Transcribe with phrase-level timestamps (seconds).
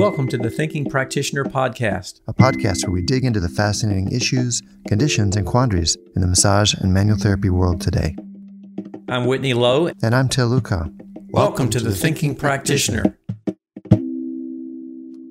[0.00, 4.62] Welcome to the Thinking Practitioner Podcast, a podcast where we dig into the fascinating issues,
[4.88, 8.16] conditions, and quandaries in the massage and manual therapy world today.
[9.10, 9.90] I'm Whitney Lowe.
[10.02, 10.88] And I'm Til Luchau.
[10.88, 13.18] Welcome, Welcome to, to, the, Thinking, Thinking Practitioner.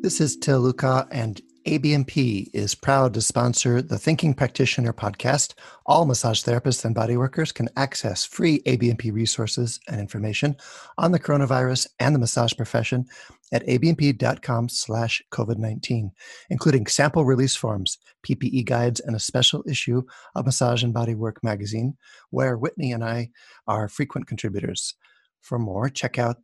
[0.03, 5.53] This is Til Luchau, and ABMP is proud to sponsor the Thinking Practitioner podcast.
[5.85, 10.55] All massage therapists and bodyworkers can access free ABMP resources and information
[10.97, 13.05] on the coronavirus and the massage profession
[13.51, 16.11] at abmp.com slash COVID-19,
[16.49, 17.97] including sample release forms,
[18.27, 20.01] PPE guides, and a special issue
[20.35, 21.97] of Massage and Bodywork magazine,
[22.29, 23.31] where Whitney and I
[23.67, 24.95] are frequent contributors.
[25.41, 26.37] For more, check out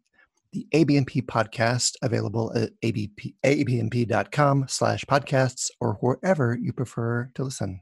[0.55, 7.81] the ABMP podcast available at abp, abmp.com slash podcasts or wherever you prefer to listen.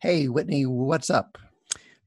[0.00, 1.36] Hey, Whitney, what's up?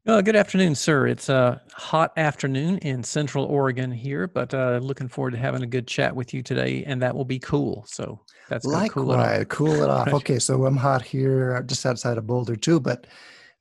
[0.08, 1.06] Uh, good afternoon, sir.
[1.06, 5.68] It's a hot afternoon in Central Oregon here, but uh, looking forward to having a
[5.68, 7.86] good chat with you today, and that will be cool.
[7.88, 9.48] So that's like cool it off.
[9.50, 10.08] Cool it off.
[10.14, 13.06] Okay, so I'm hot here, just outside of Boulder too, but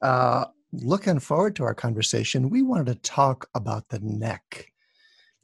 [0.00, 2.48] uh, looking forward to our conversation.
[2.48, 4.72] We wanted to talk about the neck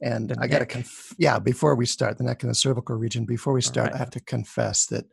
[0.03, 2.95] and the I got to, conf- yeah, before we start, the neck and the cervical
[2.95, 3.95] region, before we start, right.
[3.95, 5.05] I have to confess that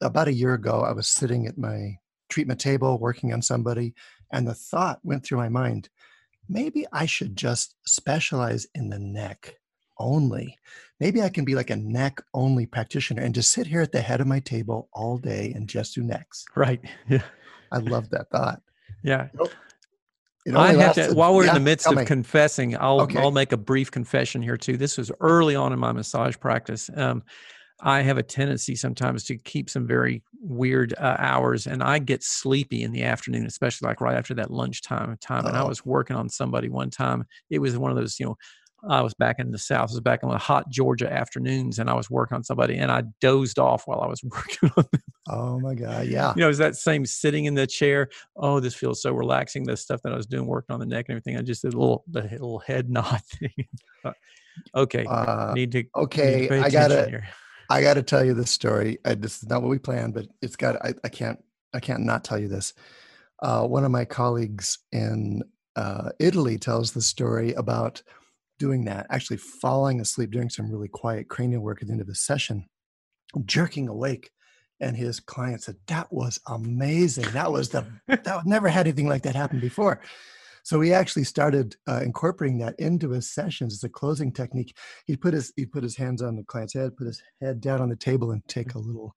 [0.00, 1.96] about a year ago, I was sitting at my
[2.28, 3.94] treatment table working on somebody,
[4.32, 5.88] and the thought went through my mind
[6.48, 9.56] maybe I should just specialize in the neck
[9.98, 10.58] only.
[11.00, 14.00] Maybe I can be like a neck only practitioner and just sit here at the
[14.00, 16.44] head of my table all day and just do necks.
[16.54, 16.80] Right.
[17.08, 17.22] Yeah.
[17.72, 18.62] I love that thought.
[19.02, 19.28] Yeah.
[20.54, 22.04] I have to, while we're yeah, in the midst of me.
[22.04, 23.18] confessing, I'll okay.
[23.18, 24.76] I'll make a brief confession here too.
[24.76, 26.90] This was early on in my massage practice.
[26.94, 27.22] Um,
[27.80, 32.22] I have a tendency sometimes to keep some very weird uh, hours, and I get
[32.22, 35.44] sleepy in the afternoon, especially like right after that lunchtime time.
[35.44, 35.48] Oh.
[35.48, 35.68] And I oh.
[35.68, 37.24] was working on somebody one time.
[37.50, 38.36] It was one of those, you know,
[38.88, 39.90] I was back in the South.
[39.90, 42.90] I was back in the hot Georgia afternoons, and I was working on somebody, and
[42.90, 45.02] I dozed off while I was working on them.
[45.28, 46.32] Oh my god, yeah.
[46.36, 48.08] You know, is that same sitting in the chair?
[48.36, 49.64] Oh, this feels so relaxing.
[49.64, 51.36] The stuff that I was doing, working on the neck and everything.
[51.36, 53.68] I just did a little, the little head nod thing.
[54.74, 55.84] okay, uh, need to.
[55.96, 57.08] Okay, need to I gotta.
[57.08, 57.28] Here.
[57.68, 58.98] I got to tell you this story.
[59.04, 60.76] I, this is not what we planned, but it's got.
[60.84, 61.42] I, I can't.
[61.74, 62.72] I can't not tell you this.
[63.42, 65.42] Uh, one of my colleagues in
[65.74, 68.02] uh, Italy tells the story about
[68.58, 72.06] doing that, actually falling asleep, doing some really quiet cranial work at the end of
[72.06, 72.66] the session,
[73.44, 74.30] jerking awake.
[74.80, 77.30] And his client said, That was amazing.
[77.32, 80.02] That was the, that never had anything like that happen before.
[80.64, 84.76] So he actually started uh, incorporating that into his sessions as a closing technique.
[85.06, 87.80] He put his he put his hands on the client's head, put his head down
[87.80, 89.14] on the table, and take a little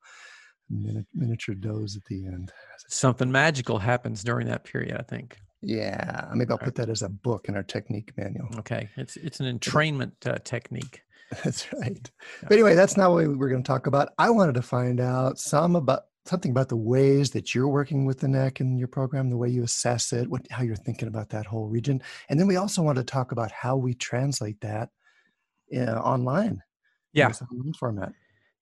[0.70, 2.52] miniature doze at the end.
[2.88, 5.40] Something magical happens during that period, I think.
[5.62, 8.48] Yeah, maybe I'll put that as a book in our technique manual.
[8.60, 11.02] Okay, it's it's an entrainment uh, technique.
[11.44, 12.10] That's right.
[12.42, 14.10] But anyway, that's not what we were going to talk about.
[14.18, 18.20] I wanted to find out some about something about the ways that you're working with
[18.20, 21.30] the neck in your program, the way you assess it, what how you're thinking about
[21.30, 24.90] that whole region, and then we also want to talk about how we translate that
[25.76, 26.64] uh, online.
[27.14, 27.32] Yeah,
[27.78, 28.14] format.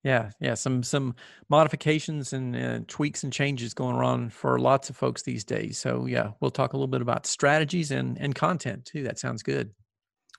[0.04, 1.16] Yeah, yeah, some some
[1.48, 5.78] modifications and uh, tweaks and changes going on for lots of folks these days.
[5.78, 9.02] So yeah, we'll talk a little bit about strategies and and content too.
[9.02, 9.72] That sounds good.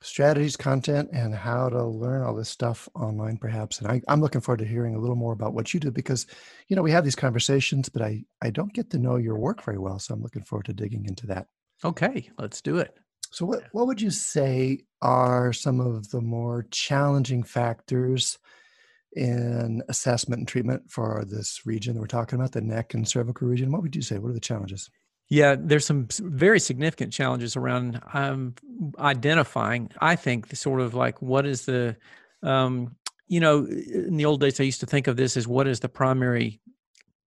[0.02, 3.80] Strategies, content, and how to learn all this stuff online, perhaps.
[3.80, 6.26] And I, I'm looking forward to hearing a little more about what you do because,
[6.68, 9.62] you know, we have these conversations, but I I don't get to know your work
[9.62, 9.98] very well.
[9.98, 11.48] So I'm looking forward to digging into that.
[11.84, 12.98] Okay, let's do it.
[13.30, 18.38] So what what would you say are some of the more challenging factors?
[19.12, 23.48] In assessment and treatment for this region that we're talking about, the neck and cervical
[23.48, 23.72] region?
[23.72, 24.18] What would you say?
[24.18, 24.90] What are the challenges?
[25.28, 28.54] Yeah, there's some very significant challenges around um,
[28.98, 29.90] identifying.
[30.00, 31.96] I think the sort of like what is the,
[32.42, 32.96] um,
[33.28, 35.80] you know, in the old days I used to think of this as what is
[35.80, 36.60] the primary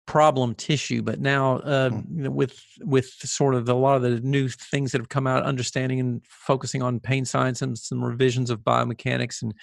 [0.06, 2.28] problem tissue, but now uh, mm.
[2.28, 5.44] with with sort of the, a lot of the new things that have come out,
[5.44, 9.54] understanding and focusing on pain science and some revisions of biomechanics and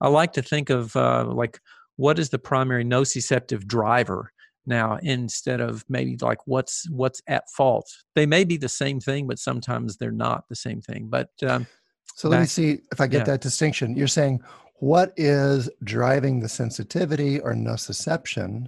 [0.00, 1.60] I like to think of uh, like
[1.96, 4.32] what is the primary nociceptive driver
[4.66, 7.88] now instead of maybe like what's what's at fault.
[8.14, 11.06] They may be the same thing, but sometimes they're not the same thing.
[11.08, 11.66] But um,
[12.16, 13.24] so let back, me see if I get yeah.
[13.24, 13.96] that distinction.
[13.96, 14.40] You're saying
[14.78, 18.66] what is driving the sensitivity or nociception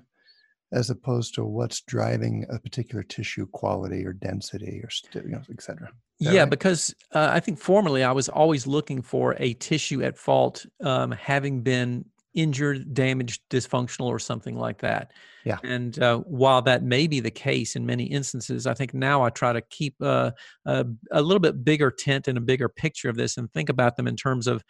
[0.73, 4.89] as opposed to what's driving a particular tissue quality or density or
[5.23, 5.91] you know, et cetera.
[6.21, 6.51] Yeah, right?
[6.51, 11.13] because uh, I think formerly I was always looking for a tissue at fault um,
[11.13, 12.05] having been
[12.35, 15.13] injured, damaged, dysfunctional, or something like that.
[15.45, 15.59] Yeah.
[15.65, 19.31] And uh, while that may be the case in many instances, I think now I
[19.31, 20.33] try to keep uh,
[20.67, 23.97] a, a little bit bigger tent and a bigger picture of this and think about
[23.97, 24.63] them in terms of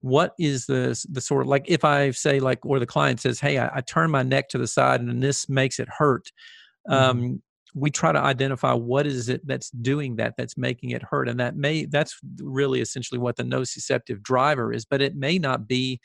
[0.00, 3.40] what is the the sort of like if I say like or the client says,
[3.40, 6.30] "Hey, I, I turn my neck to the side and this makes it hurt."
[6.88, 7.10] Mm-hmm.
[7.10, 7.42] Um,
[7.76, 11.38] we try to identify what is it that's doing that that's making it hurt and
[11.38, 16.00] that may that's really essentially what the nociceptive driver is but it may not be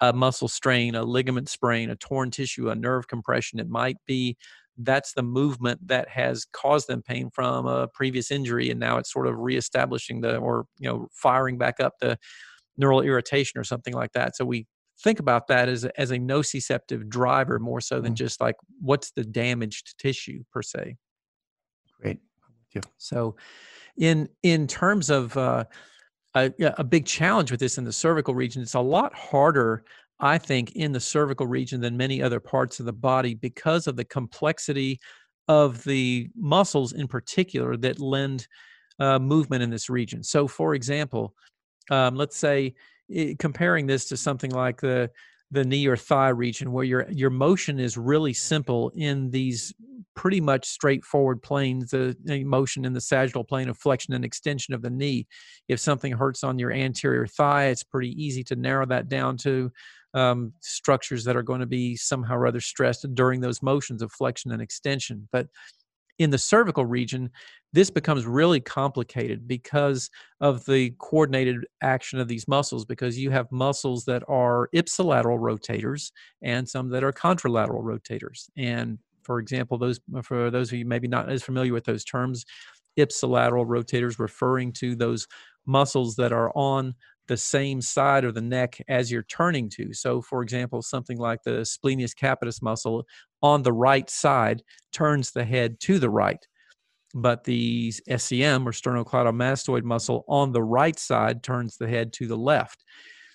[0.00, 4.36] a muscle strain a ligament sprain a torn tissue a nerve compression it might be
[4.78, 9.12] that's the movement that has caused them pain from a previous injury and now it's
[9.12, 12.16] sort of reestablishing the or you know firing back up the
[12.78, 14.66] neural irritation or something like that so we
[15.02, 18.16] think about that as a, as a nociceptive driver more so than Mhm.
[18.16, 20.96] just like what's the damaged tissue per se
[22.00, 22.20] Great.
[22.98, 23.36] so,
[23.98, 25.64] in in terms of uh,
[26.34, 29.84] a, a big challenge with this in the cervical region, it's a lot harder,
[30.20, 33.96] I think, in the cervical region than many other parts of the body because of
[33.96, 35.00] the complexity
[35.48, 38.48] of the muscles in particular that lend
[39.00, 40.22] uh, movement in this region.
[40.24, 41.34] So, for example,
[41.90, 42.74] um, let's say
[43.14, 45.10] i- comparing this to something like the
[45.50, 49.72] the knee or thigh region where your your motion is really simple in these
[50.14, 54.74] pretty much straightforward planes the, the motion in the sagittal plane of flexion and extension
[54.74, 55.26] of the knee.
[55.68, 59.70] If something hurts on your anterior thigh it's pretty easy to narrow that down to
[60.14, 64.10] um, structures that are going to be somehow or other stressed during those motions of
[64.12, 65.28] flexion and extension.
[65.32, 65.48] But
[66.18, 67.30] in the cervical region
[67.72, 70.08] this becomes really complicated because
[70.40, 76.12] of the coordinated action of these muscles because you have muscles that are ipsilateral rotators
[76.42, 78.48] and some that are contralateral rotators.
[78.56, 82.46] And for example those for those of you maybe not as familiar with those terms
[82.98, 85.26] ipsilateral rotators referring to those
[85.66, 86.94] muscles that are on
[87.28, 89.92] the same side of the neck as you're turning to.
[89.92, 93.04] So for example something like the splenius capitis muscle
[93.42, 94.62] on the right side
[94.92, 96.44] turns the head to the right
[97.14, 102.36] but the SCM or sternocleidomastoid muscle on the right side turns the head to the
[102.36, 102.84] left.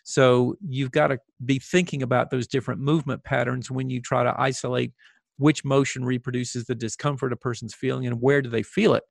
[0.03, 4.35] So you've got to be thinking about those different movement patterns when you try to
[4.37, 4.93] isolate
[5.37, 9.03] which motion reproduces the discomfort a person's feeling and where do they feel it.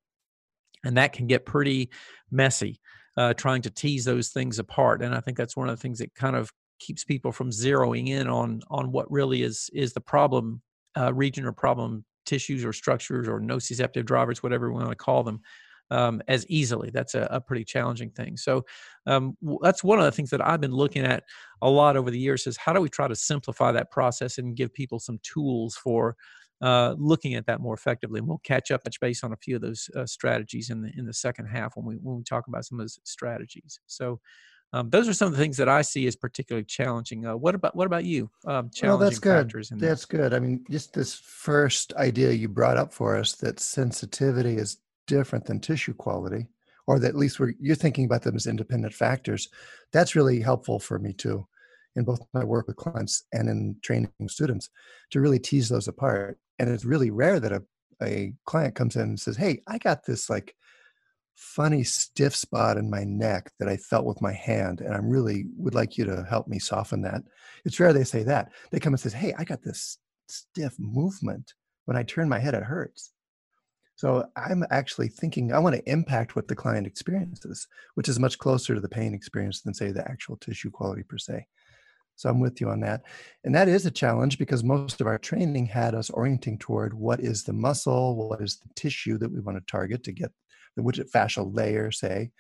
[0.85, 1.91] And that can get pretty
[2.31, 2.81] messy
[3.17, 5.03] uh, trying to tease those things apart.
[5.03, 8.09] And I think that's one of the things that kind of keeps people from zeroing
[8.09, 10.61] in on on what really is is the problem
[10.97, 15.23] uh, region or problem tissues or structures or nociceptive drivers, whatever we want to call
[15.23, 15.41] them,
[15.91, 16.91] um, as easily.
[16.91, 18.37] That's a, a pretty challenging thing.
[18.37, 18.65] So
[19.07, 21.25] um, that's one of the things that I've been looking at
[21.61, 24.57] a lot over the years is how do we try to simplify that process and
[24.57, 26.17] give people some tools for
[26.63, 28.19] uh, looking at that more effectively.
[28.19, 30.93] And we'll catch up, touch base on a few of those uh, strategies in the
[30.97, 33.81] in the second half when we when we talk about some of those strategies.
[33.87, 34.21] So.
[34.75, 37.27] Um, those are some of the things that I see as particularly challenging.
[37.27, 38.31] Uh, what about what about you?
[38.47, 39.47] Um, challenging Well, that's good.
[39.47, 39.79] factors in.
[39.79, 40.33] That's good.
[40.33, 45.45] I mean, just this first idea you brought up for us that sensitivity is different
[45.45, 46.47] than tissue quality,
[46.87, 49.49] or that at least we're, you're thinking about them as independent factors.
[49.93, 51.47] That's really helpful for me too,
[51.97, 54.71] in both my work with clients and in training students,
[55.11, 56.39] to really tease those apart.
[56.59, 57.63] And it's really rare that a,
[58.03, 60.55] a client comes in and says, "Hey, I got this like
[61.35, 65.47] funny stiff spot in my neck that I felt with my hand, and I really
[65.57, 67.23] would like you to help me soften that."
[67.65, 68.53] It's rare they say that.
[68.71, 69.99] They come and says, "Hey, I got this
[70.29, 73.13] stiff movement when I turn my head, it hurts."
[73.97, 78.39] So I'm actually thinking I want to impact what the client experiences, which is much
[78.39, 81.47] closer to the pain experience than say the actual tissue quality per se.
[82.17, 83.03] So I'm with you on that.
[83.45, 87.21] And that is a challenge because most of our training had us orienting toward what
[87.21, 90.33] is the muscle, what is the tissue that we want to target to get
[90.77, 92.31] the which fascial layer, say,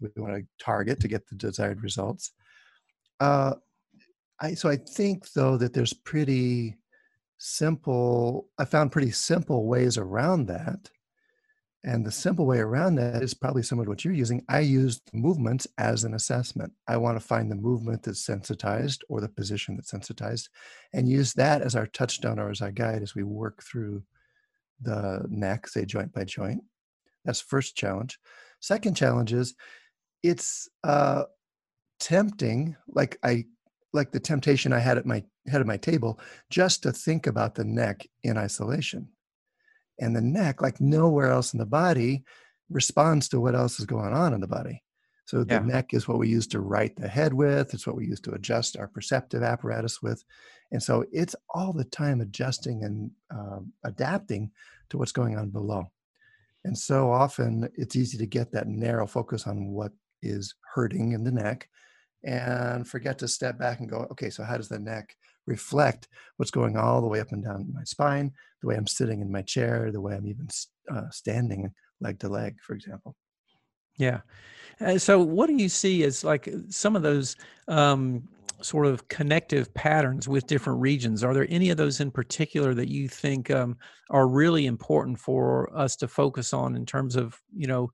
[0.00, 2.32] that we want to target to get the desired results.
[3.20, 3.54] Uh,
[4.40, 6.76] I, so I think though that there's pretty
[7.38, 10.90] simple, I found pretty simple ways around that.
[11.84, 14.44] And the simple way around that is probably similar to what you're using.
[14.48, 16.72] I use movements as an assessment.
[16.86, 20.48] I want to find the movement that's sensitized or the position that's sensitized
[20.92, 24.04] and use that as our touchstone or as our guide as we work through
[24.80, 26.62] the neck, say joint by joint.
[27.24, 28.18] That's first challenge.
[28.60, 29.54] Second challenge is
[30.22, 31.24] it's uh,
[32.00, 33.46] tempting, like I
[33.92, 36.18] like the temptation I had at my head of my table,
[36.50, 39.08] just to think about the neck in isolation.
[40.00, 42.24] And the neck, like nowhere else in the body,
[42.70, 44.82] responds to what else is going on in the body.
[45.26, 45.60] So the Yeah.
[45.60, 47.74] neck is what we use to right the head with.
[47.74, 50.24] It's what we use to adjust our perceptive apparatus with.
[50.72, 54.50] And so it's all the time adjusting and um, adapting
[54.90, 55.90] to what's going on below.
[56.64, 59.92] And so often it's easy to get that narrow focus on what
[60.22, 61.68] is hurting in the neck
[62.24, 65.16] and forget to step back and go, okay, so how does the neck
[65.46, 69.20] reflect what's going all the way up and down my spine, the way I'm sitting
[69.20, 70.48] in my chair, the way I'm even
[70.90, 73.16] uh, standing leg to leg, for example.
[73.98, 74.20] Yeah.
[74.80, 77.36] Uh, so, what do you see as like some of those
[77.68, 78.28] um,
[78.62, 81.24] sort of connective patterns with different regions?
[81.24, 83.76] Are there any of those in particular that you think um,
[84.10, 87.90] are really important for us to focus on in terms of, you know,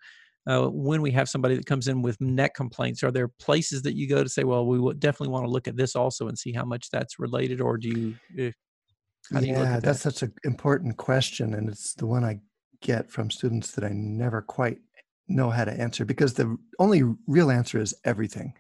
[0.46, 3.02] uh, when we have somebody that comes in with neck complaints?
[3.02, 5.68] Are there places that you go to say, well, we would definitely want to look
[5.68, 8.46] at this also and see how much that's related, or do you?
[8.46, 10.14] Uh, do you yeah, that's that?
[10.14, 12.40] such an important question, and it's the one I
[12.80, 14.78] get from students that I never quite
[15.28, 18.54] know how to answer because the only real answer is everything.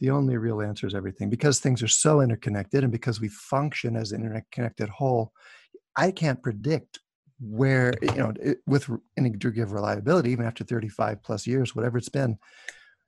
[0.00, 3.96] The only real answer is everything because things are so interconnected and because we function
[3.96, 5.32] as an interconnected whole.
[5.96, 7.00] I can't predict
[7.40, 11.98] where, you know, it, with any degree of reliability, even after 35 plus years, whatever
[11.98, 12.38] it's been,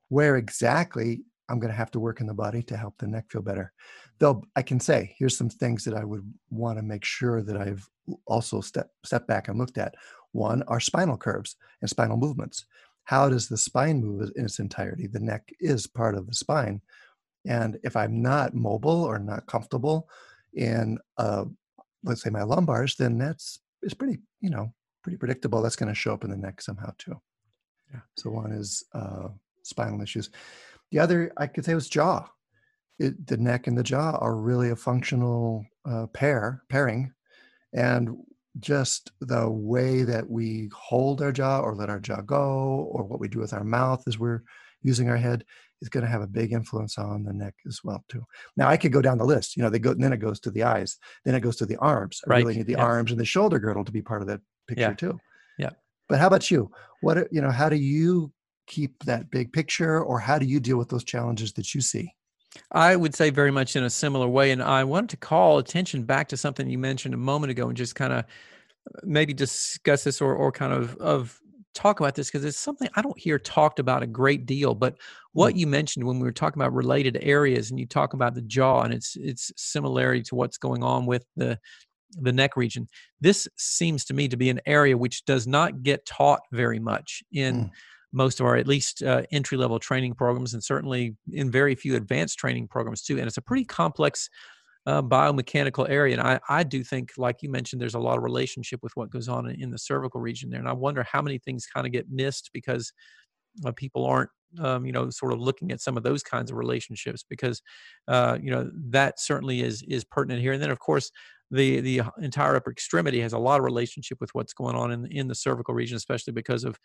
[0.08, 3.26] where exactly I'm going to have to work in the body to help the neck
[3.30, 3.72] feel better.
[4.18, 7.56] Though I can say, here's some things that I would want to make sure that
[7.56, 7.88] I've
[8.26, 9.94] also step step back and looked at.
[10.32, 12.66] One are spinal curves and spinal movements.
[13.04, 15.06] How does the spine move in its entirety?
[15.06, 16.80] The neck is part of the spine.
[17.46, 20.08] And if I'm not mobile or not comfortable
[20.54, 21.46] in, uh,
[22.04, 25.62] let's say, my lumbars, then that's it's pretty, you know, pretty predictable.
[25.62, 27.20] That's going to show up in the neck somehow too.
[27.92, 28.00] Yeah.
[28.16, 29.28] So one is uh,
[29.62, 30.30] spinal issues.
[30.90, 32.28] The other I could say was jaw.
[32.98, 37.12] It, the neck and the jaw are really a functional uh, pair pairing,
[37.72, 38.16] and
[38.58, 43.20] just the way that we hold our jaw or let our jaw go or what
[43.20, 44.42] we do with our mouth as we're
[44.82, 45.44] using our head
[45.82, 48.24] is going to have a big influence on the neck as well too
[48.56, 50.50] now i could go down the list you know they go then it goes to
[50.50, 52.38] the eyes then it goes to the arms i right.
[52.38, 52.84] really need the yeah.
[52.84, 54.94] arms and the shoulder girdle to be part of that picture yeah.
[54.94, 55.18] too
[55.58, 55.70] yeah
[56.08, 56.70] but how about you
[57.02, 58.32] what you know how do you
[58.66, 62.12] keep that big picture or how do you deal with those challenges that you see
[62.72, 64.50] I would say very much in a similar way.
[64.50, 67.76] And I wanted to call attention back to something you mentioned a moment ago and
[67.76, 71.40] just kind of uh, maybe discuss this or, or kind of, of
[71.74, 74.74] talk about this because it's something I don't hear talked about a great deal.
[74.74, 74.96] But
[75.32, 75.58] what mm.
[75.58, 78.82] you mentioned when we were talking about related areas and you talk about the jaw
[78.82, 81.58] and its its similarity to what's going on with the
[82.12, 82.88] the neck region.
[83.20, 87.22] This seems to me to be an area which does not get taught very much
[87.32, 87.70] in mm
[88.12, 91.96] most of our at least uh, entry level training programs and certainly in very few
[91.96, 94.28] advanced training programs too and it's a pretty complex
[94.86, 98.24] uh, biomechanical area and I, I do think like you mentioned there's a lot of
[98.24, 101.20] relationship with what goes on in, in the cervical region there and i wonder how
[101.20, 102.92] many things kind of get missed because
[103.64, 106.56] uh, people aren't um, you know sort of looking at some of those kinds of
[106.56, 107.62] relationships because
[108.08, 111.10] uh, you know that certainly is is pertinent here and then of course
[111.50, 115.06] the the entire upper extremity has a lot of relationship with what's going on in
[115.06, 116.78] in the cervical region especially because of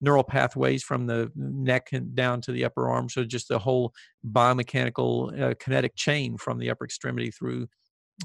[0.00, 3.08] neural pathways from the neck and down to the upper arm.
[3.08, 3.92] So just the whole
[4.26, 7.68] biomechanical uh, kinetic chain from the upper extremity through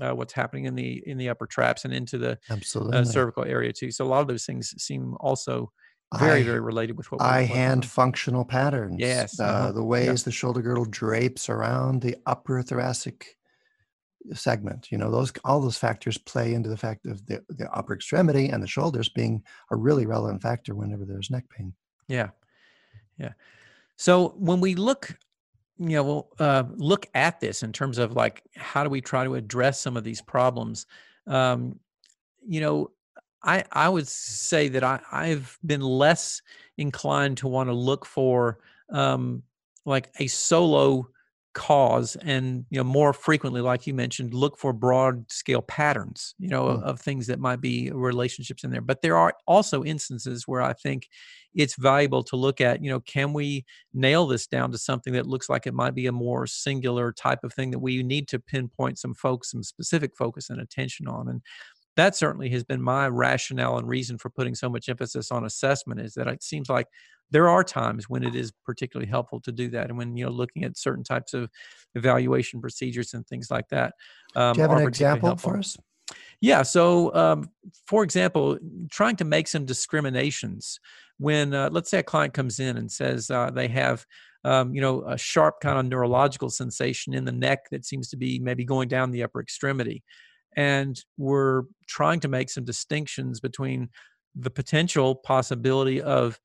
[0.02, 2.38] uh, what's happening in the in the upper traps and into the
[2.94, 3.92] Uh, cervical area too.
[3.92, 5.72] So a lot of those things seem also
[6.18, 7.90] very very related with what eye hand on.
[7.90, 8.96] functional patterns.
[9.00, 9.72] Yes, uh, uh-huh.
[9.74, 10.26] the ways yeah.
[10.26, 13.36] the shoulder girdle drapes around the upper thoracic
[14.34, 17.94] segment you know those all those factors play into the fact of the, the upper
[17.94, 21.74] extremity and the shoulders being a really relevant factor whenever there's neck pain.
[22.08, 22.30] Yeah.
[23.18, 23.34] Yeah.
[23.98, 25.18] So when we look
[25.78, 29.36] you know uh, look at this in terms of like how do we try to
[29.36, 30.86] address some of these problems
[31.28, 31.80] um,
[32.48, 32.92] you know
[33.44, 36.42] i i would say that i i've been less
[36.78, 38.60] inclined to want to look for
[38.92, 39.44] um,
[39.86, 41.08] like a solo
[41.56, 46.50] cause and you know more frequently like you mentioned look for broad scale patterns you
[46.50, 46.76] know mm.
[46.76, 50.62] of, of, things that might be relationships in there but there are also instances where
[50.62, 51.08] i think
[51.54, 55.28] it's valuable to look at you know can we nail this down to something that
[55.28, 58.38] looks like it might be a more singular type of thing that we need to
[58.38, 61.42] pinpoint some folks some specific focus and attention on and
[61.96, 66.00] that certainly has been my rationale and reason for putting so much emphasis on assessment
[66.00, 66.88] is that it seems like
[67.32, 70.32] there are times when it is particularly helpful to do that and when you know
[70.32, 71.50] looking at certain types of
[71.96, 73.94] evaluation procedures and things like that
[74.36, 75.52] um, do you have an example helpful.
[75.52, 75.78] for us
[76.42, 77.50] yeah so um,
[77.88, 78.58] for example
[78.92, 80.80] trying to make some discriminations
[81.18, 84.06] when uh, let's say a client comes in and says uh, they have
[84.44, 88.18] um, you know a sharp kind of neurological sensation in the neck that seems to
[88.18, 90.04] be maybe going down the upper extremity
[90.56, 93.90] and we're trying to make some distinctions between
[94.36, 96.40] the potential possibility of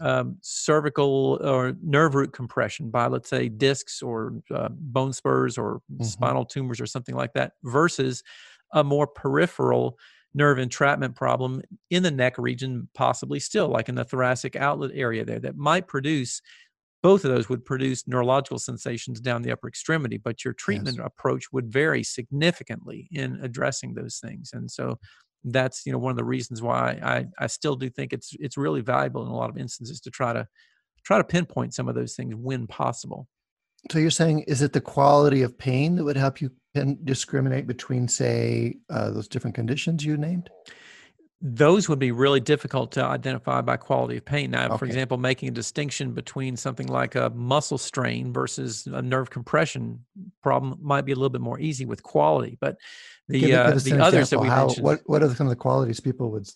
[0.00, 5.80] um, cervical or nerve root compression by, let's say, discs or uh, bone spurs or
[5.92, 6.04] mm-hmm.
[6.04, 8.22] spinal tumors or something like that, versus
[8.72, 9.98] a more peripheral
[10.34, 15.24] nerve entrapment problem in the neck region, possibly still like in the thoracic outlet area
[15.24, 16.42] there, that might produce
[17.02, 21.06] both of those would produce neurological sensations down the upper extremity, but your treatment yes.
[21.06, 24.50] approach would vary significantly in addressing those things.
[24.52, 24.98] And so
[25.44, 28.56] that's you know one of the reasons why I I still do think it's it's
[28.56, 30.46] really valuable in a lot of instances to try to
[31.04, 33.28] try to pinpoint some of those things when possible.
[33.90, 36.50] So you're saying, is it the quality of pain that would help you
[37.04, 40.50] discriminate between, say, uh, those different conditions you named?
[41.40, 44.50] Those would be really difficult to identify by quality of pain.
[44.50, 44.76] Now, okay.
[44.76, 50.04] for example, making a distinction between something like a muscle strain versus a nerve compression
[50.42, 52.58] problem might be a little bit more easy with quality.
[52.60, 52.76] But
[53.28, 56.00] the uh, the others that we How, mentioned, what what are some of the qualities
[56.00, 56.48] people would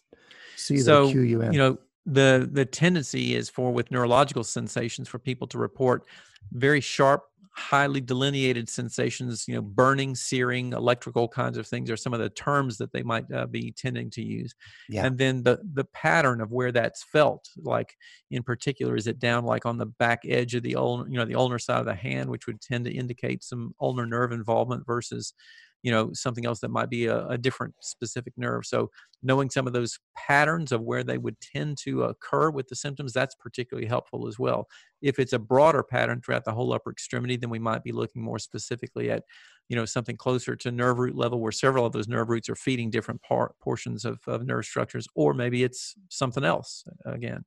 [0.56, 1.52] see so, that cue you in?
[1.52, 6.04] You know, the the tendency is for with neurological sensations for people to report
[6.52, 7.22] very sharp
[7.54, 12.30] highly delineated sensations you know burning searing electrical kinds of things are some of the
[12.30, 14.54] terms that they might uh, be tending to use
[14.88, 15.04] yeah.
[15.04, 17.94] and then the the pattern of where that's felt like
[18.30, 21.26] in particular is it down like on the back edge of the ulnar you know
[21.26, 24.86] the ulnar side of the hand which would tend to indicate some ulnar nerve involvement
[24.86, 25.34] versus
[25.82, 28.64] you know something else that might be a, a, different specific nerve.
[28.64, 28.90] So
[29.22, 33.12] knowing some of those patterns of where they would tend to occur with the symptoms
[33.12, 34.68] that's particularly helpful as well.
[35.00, 38.22] If it's a broader pattern throughout the whole upper extremity then we might be looking
[38.22, 39.24] more specifically at
[39.68, 42.56] you know something closer to nerve root level where several of those nerve roots are
[42.56, 47.44] feeding different par- portions of, of nerve structures or maybe it's something else again.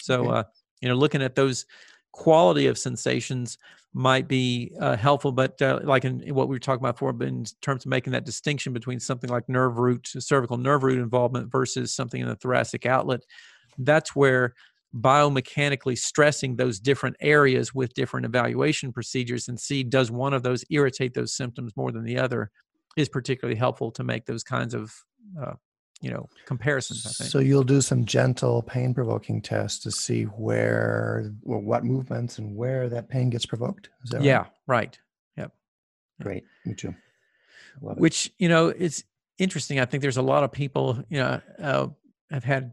[0.00, 0.44] So uh,
[0.80, 1.64] you know looking at those
[2.12, 3.58] quality of sensations
[3.94, 5.32] might be uh, helpful.
[5.32, 8.12] But uh, like in what we were talking about before, but in terms of making
[8.12, 12.36] that distinction between something like nerve root, cervical nerve root involvement versus something in the
[12.36, 13.20] thoracic outlet,
[13.78, 14.54] that's where
[14.94, 20.64] biomechanically stressing those different areas with different evaluation procedures and see does one of those
[20.70, 22.50] irritate those symptoms more than the other
[22.96, 24.94] is particularly helpful to make those kinds of
[25.40, 25.54] uh,
[26.02, 27.06] you know comparisons.
[27.06, 27.30] I think.
[27.30, 32.54] So you'll do some gentle pain provoking tests to see where, well, what movements and
[32.54, 33.88] where that pain gets provoked.
[34.04, 34.48] Is that yeah, right?
[34.66, 34.98] right.
[35.38, 35.52] Yep.
[36.20, 36.44] Great.
[36.66, 36.94] Me too.
[37.80, 39.04] Which you know it's
[39.38, 39.80] interesting.
[39.80, 41.86] I think there's a lot of people you know uh,
[42.30, 42.72] have had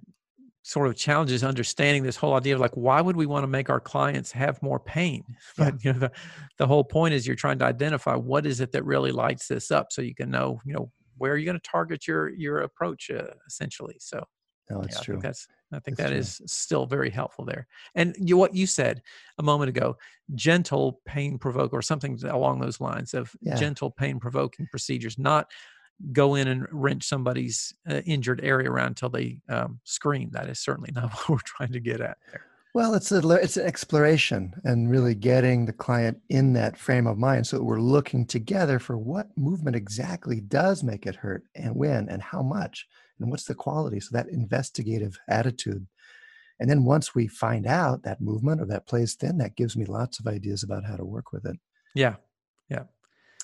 [0.64, 3.70] sort of challenges understanding this whole idea of like why would we want to make
[3.70, 5.24] our clients have more pain
[5.58, 5.80] but yeah.
[5.82, 6.12] you know the,
[6.58, 9.72] the whole point is you're trying to identify what is it that really lights this
[9.72, 12.62] up so you can know you know where are you going to target your your
[12.62, 14.24] approach uh, essentially so
[14.70, 15.14] no, that's yeah, true.
[15.14, 17.68] I think that's I think that's that is still very helpful there.
[17.96, 19.02] And you, what you said
[19.38, 19.98] a moment ago,
[20.36, 23.56] gentle pain provoke or something along those lines of yeah.
[23.56, 25.50] gentle pain provoking procedures, not
[26.12, 30.30] go in and wrench somebody's uh, injured area around until they um, scream.
[30.32, 32.46] That is certainly not what we're trying to get at there.
[32.74, 37.18] Well, it's a it's an exploration and really getting the client in that frame of
[37.18, 37.48] mind.
[37.48, 42.22] So we're looking together for what movement exactly does make it hurt and when and
[42.22, 42.88] how much
[43.20, 44.00] and what's the quality.
[44.00, 45.88] So that investigative attitude.
[46.60, 49.86] And then once we find out that movement or that place, then that gives me
[49.86, 51.56] lots of ideas about how to work with it.
[51.96, 52.16] Yeah.
[52.70, 52.84] Yeah.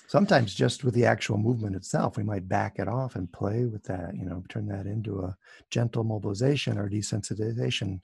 [0.06, 3.82] Sometimes just with the actual movement itself, we might back it off and play with
[3.84, 5.36] that, you know, turn that into a
[5.70, 8.00] gentle mobilization or desensitization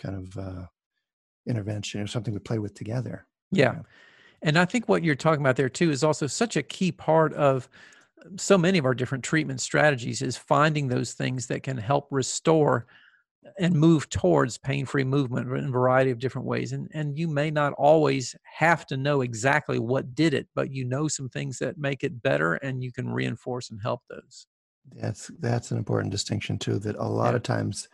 [0.00, 0.66] kind of uh,
[1.46, 3.26] intervention or something we play with together.
[3.50, 3.80] Yeah.
[4.42, 7.34] And I think what you're talking about there too is also such a key part
[7.34, 7.68] of
[8.24, 12.08] uh, so many of our different treatment strategies is finding those things that can help
[12.10, 12.86] restore
[13.58, 17.50] and move towards pain-free movement in a variety of different ways and and you may
[17.50, 21.78] not always have to know exactly what did it but you know some things that
[21.78, 24.46] make it better and you can reinforce and help those
[24.94, 27.36] that's that's an important distinction too that a lot yeah.
[27.36, 27.88] of times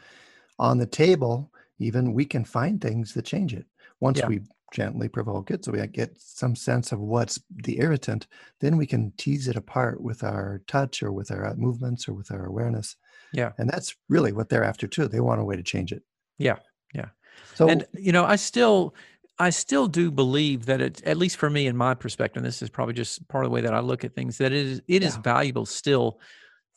[0.59, 3.67] on the table even we can find things that change it.
[4.01, 4.27] Once yeah.
[4.27, 4.41] we
[4.73, 8.27] gently provoke it so we get some sense of what's the irritant
[8.61, 12.33] then we can tease it apart with our touch or with our movements or with
[12.33, 12.97] our awareness.
[13.33, 13.53] Yeah.
[13.59, 15.07] And that's really what they're after too.
[15.07, 16.03] They want a way to change it.
[16.39, 16.57] Yeah
[16.95, 17.09] yeah.
[17.55, 18.95] So and you know i still
[19.39, 22.62] i still do believe that it at least for me in my perspective and this
[22.62, 24.83] is probably just part of the way that i look at things that it is
[24.89, 25.09] it yeah.
[25.09, 26.19] is valuable still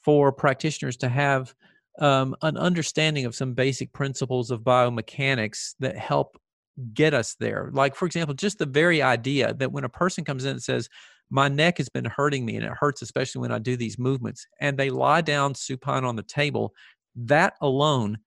[0.03, 1.53] for practitioners to have
[1.99, 6.37] um, an understanding of some basic principles of biomechanics that help
[6.93, 7.69] get us there.
[7.73, 10.89] Like, for example, just the very idea that when a person comes in and says,
[11.29, 14.45] My neck has been hurting me and it hurts, especially when I do these movements,
[14.59, 16.73] and they lie down supine on the table,
[17.15, 18.19] that alone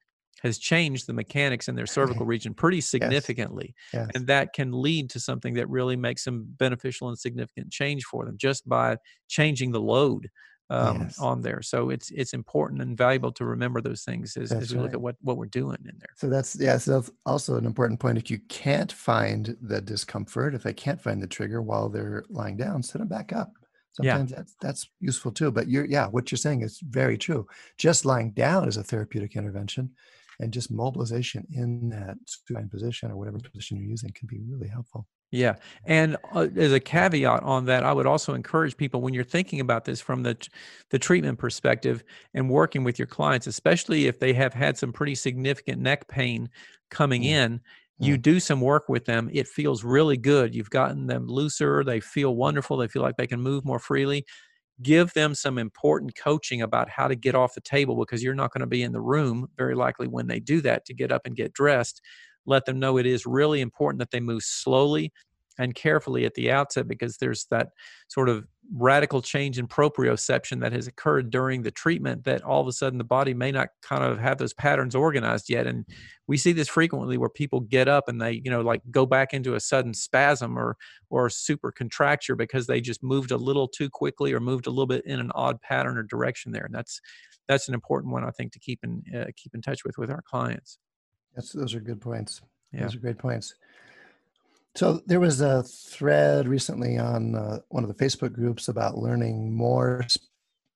[0.43, 3.75] has changed the mechanics in their cervical region pretty significantly.
[3.93, 4.07] Yes.
[4.07, 4.11] Yes.
[4.15, 8.27] And that can lead to something that really makes some beneficial and significant change for
[8.27, 8.97] them just by
[9.29, 10.29] changing the load
[10.73, 11.19] um, yes.
[11.19, 11.61] on there.
[11.61, 14.85] So it's it's important and valuable to remember those things as, as we right.
[14.85, 16.15] look at what what we're doing in there.
[16.17, 16.79] So that's yeah.
[16.79, 18.17] So that's also an important point.
[18.17, 22.57] If you can't find the discomfort, if they can't find the trigger while they're lying
[22.57, 23.53] down, set them back up.
[23.93, 24.39] Sometimes yeah.
[24.39, 25.51] that's that's useful too.
[25.51, 27.47] But you're yeah, what you're saying is very true.
[27.77, 29.91] Just lying down is a therapeutic intervention,
[30.41, 34.69] and just mobilization in that supine position or whatever position you're using can be really
[34.69, 35.07] helpful.
[35.33, 35.55] Yeah.
[35.87, 39.61] And uh, as a caveat on that, I would also encourage people when you're thinking
[39.61, 40.37] about this from the
[40.91, 45.15] the treatment perspective and working with your clients, especially if they have had some pretty
[45.15, 46.51] significant neck pain
[46.91, 47.29] coming mm.
[47.29, 47.61] in,
[47.99, 48.23] you mm.
[48.23, 50.55] do some work with them, it feels really good.
[50.55, 54.27] You've gotten them looser, they feel wonderful, they feel like they can move more freely.
[54.83, 58.53] Give them some important coaching about how to get off the table because you're not
[58.53, 61.23] going to be in the room very likely when they do that to get up
[61.25, 62.03] and get dressed
[62.47, 65.13] let them know it is really important that they move slowly
[65.59, 67.69] and carefully at the outset because there's that
[68.09, 72.67] sort of radical change in proprioception that has occurred during the treatment that all of
[72.67, 75.67] a sudden the body may not kind of have those patterns organized yet.
[75.67, 75.85] And
[76.27, 79.35] we see this frequently where people get up and they you know like go back
[79.35, 80.77] into a sudden spasm or
[81.11, 84.87] or super contracture because they just moved a little too quickly or moved a little
[84.87, 86.65] bit in an odd pattern or direction there.
[86.65, 87.01] And that's
[87.49, 90.11] that's an important one i think to keep in uh, keep in touch with with
[90.11, 90.79] our clients
[91.35, 92.41] that's those are good points.
[92.73, 92.83] Yeah.
[92.83, 93.55] Those are great points.
[94.75, 99.55] So there was a thread recently on uh, one of the Facebook groups about learning
[99.55, 100.07] more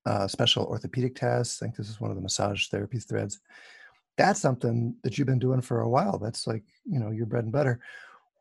[0.05, 1.63] uh, special orthopedic tests.
[1.63, 3.41] I think this is one of the massage therapy threads.
[4.19, 6.19] That's something that you've been doing for a while.
[6.19, 7.81] That's like you know your bread and butter.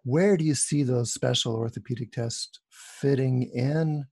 [0.04, 4.06] Where do you see those special orthopedic tests fitting in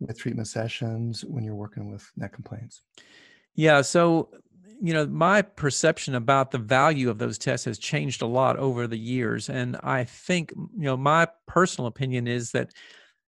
[0.00, 2.82] with treatment sessions when you're working with neck complaints?
[3.54, 4.30] Yeah, so
[4.82, 8.88] you know, my perception about the value of those tests has changed a lot over
[8.88, 9.48] the years.
[9.48, 12.72] And I think, you know, my personal opinion is that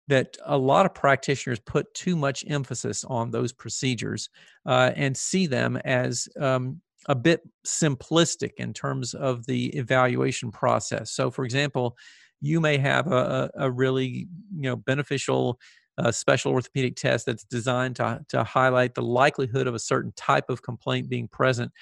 [0.09, 4.31] that a lot of practitioners put too much emphasis on those procedures
[4.65, 11.11] uh, and see them as um, a bit simplistic in terms of the evaluation process.
[11.13, 11.97] So, for example,
[12.41, 15.59] you may have a, a really you know beneficial
[15.99, 20.49] a special orthopedic test that's designed to, to highlight the likelihood of a certain type
[20.49, 21.73] of complaint being present.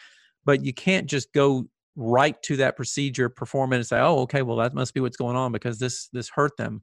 [0.45, 4.43] But you can't just go right to that procedure, perform it, and say, "Oh, okay,
[4.43, 6.83] well that must be what's going on because this this hurt them,"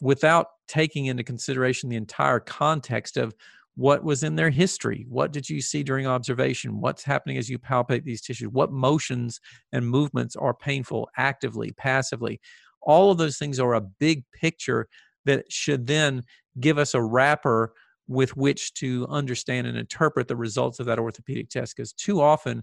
[0.00, 3.34] without taking into consideration the entire context of
[3.74, 5.06] what was in their history.
[5.08, 6.80] What did you see during observation?
[6.80, 8.48] What's happening as you palpate these tissues?
[8.48, 9.40] What motions
[9.72, 12.40] and movements are painful actively passively?
[12.82, 14.88] All of those things are a big picture
[15.24, 16.22] that should then
[16.60, 17.72] give us a wrapper
[18.08, 22.62] with which to understand and interpret the results of that orthopedic test because too often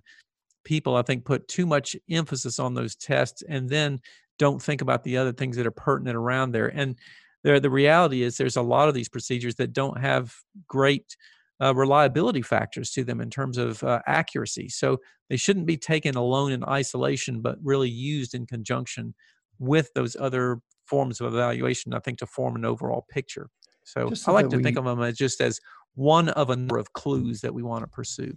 [0.66, 4.00] people i think put too much emphasis on those tests and then
[4.40, 6.68] don't think about the other things that are pertinent around there.
[6.68, 6.96] And
[7.44, 10.34] there the reality is there's a lot of these procedures that don't have
[10.68, 11.16] great
[11.62, 14.70] uh, reliability factors to them in terms of uh, accuracy.
[14.70, 14.98] So
[15.30, 19.14] they shouldn't be taken alone in isolation but really used in conjunction
[19.60, 23.48] with those other forms of evaluation i think to form an overall picture
[23.90, 25.60] so, I like to we, think of them as just as
[25.96, 28.36] one of a number of clues that we want to pursue.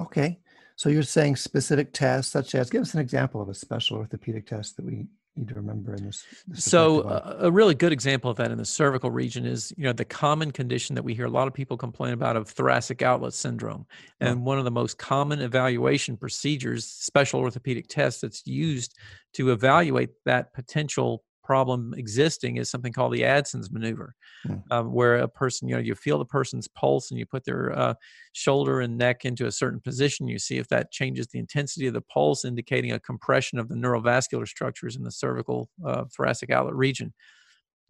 [0.00, 0.38] Okay.
[0.76, 4.46] So you're saying specific tests, such as give us an example of a special orthopedic
[4.46, 5.06] test that we
[5.38, 6.24] need to remember in this.
[6.46, 9.84] this so uh, a really good example of that in the cervical region is, you
[9.84, 13.02] know, the common condition that we hear a lot of people complain about of thoracic
[13.02, 13.86] outlet syndrome.
[14.20, 14.42] And oh.
[14.42, 18.96] one of the most common evaluation procedures, special orthopedic test that's used
[19.34, 24.14] to evaluate that potential problem existing is something called the Adson's maneuver,
[24.46, 24.62] mm.
[24.70, 27.72] um, where a person, you know, you feel the person's pulse and you put their
[27.76, 27.94] uh,
[28.34, 30.28] shoulder and neck into a certain position.
[30.28, 33.76] You see if that changes the intensity of the pulse, indicating a compression of the
[33.76, 37.14] neurovascular structures in the cervical uh, thoracic outlet region.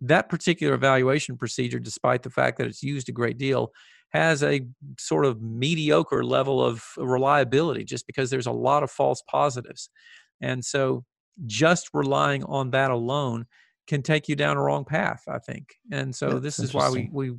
[0.00, 3.72] That particular evaluation procedure, despite the fact that it's used a great deal,
[4.10, 4.60] has a
[5.00, 9.90] sort of mediocre level of reliability just because there's a lot of false positives.
[10.40, 11.04] And so
[11.46, 13.46] just relying on that alone
[13.86, 15.76] can take you down a wrong path i think.
[15.90, 17.32] And so That's this is why we we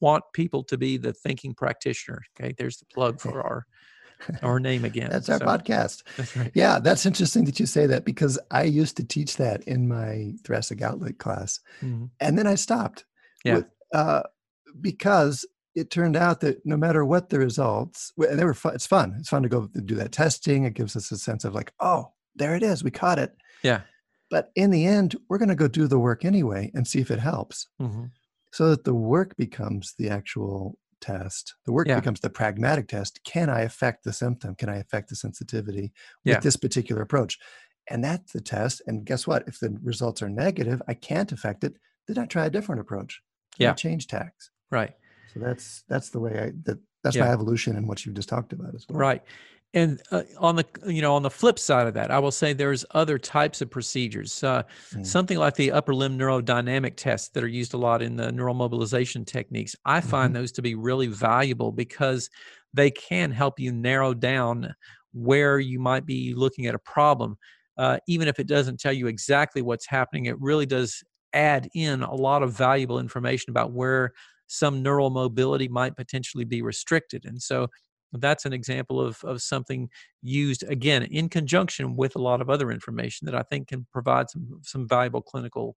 [0.00, 2.54] want people to be the thinking practitioner okay?
[2.56, 3.66] There's the plug for our
[4.42, 6.02] our name again that's our so, podcast.
[6.16, 6.52] that's right.
[6.54, 10.32] Yeah that's interesting that you say that because i used to teach that in my
[10.44, 12.04] thoracic outlet class mm-hmm.
[12.20, 13.04] and then i stopped
[13.44, 13.56] yeah.
[13.56, 14.22] with, uh,
[14.80, 18.86] because it turned out that no matter what the results and they were fun it's
[18.86, 19.14] fun.
[19.18, 20.64] It's fun to go do that testing.
[20.64, 22.82] It gives us a sense of like oh there it is.
[22.82, 23.82] We caught it yeah.
[24.30, 27.10] But in the end, we're going to go do the work anyway and see if
[27.10, 27.66] it helps.
[27.80, 28.04] Mm-hmm.
[28.50, 31.54] So that the work becomes the actual test.
[31.66, 31.96] The work yeah.
[31.96, 33.20] becomes the pragmatic test.
[33.24, 34.54] Can I affect the symptom?
[34.54, 35.92] Can I affect the sensitivity
[36.24, 36.40] with yeah.
[36.40, 37.38] this particular approach?
[37.90, 38.80] And that's the test.
[38.86, 39.44] And guess what?
[39.46, 41.74] If the results are negative, I can't affect it.
[42.08, 43.20] Then I try a different approach.
[43.58, 43.72] Yeah.
[43.72, 44.50] I change tacks.
[44.70, 44.94] Right.
[45.34, 47.26] So that's that's the way I that that's yeah.
[47.26, 48.98] my evolution and what you've just talked about as well.
[48.98, 49.22] Right
[49.74, 52.52] and uh, on the you know on the flip side of that i will say
[52.52, 55.06] there's other types of procedures uh, mm.
[55.06, 59.26] something like the upper limb neurodynamic tests that are used a lot in the neuromobilization
[59.26, 60.42] techniques i find mm-hmm.
[60.42, 62.28] those to be really valuable because
[62.74, 64.74] they can help you narrow down
[65.12, 67.36] where you might be looking at a problem
[67.78, 71.02] uh, even if it doesn't tell you exactly what's happening it really does
[71.34, 74.12] add in a lot of valuable information about where
[74.52, 77.24] some neural mobility might potentially be restricted.
[77.24, 77.68] And so
[78.12, 79.88] that's an example of, of something
[80.22, 84.30] used again in conjunction with a lot of other information that I think can provide
[84.30, 85.76] some some valuable clinical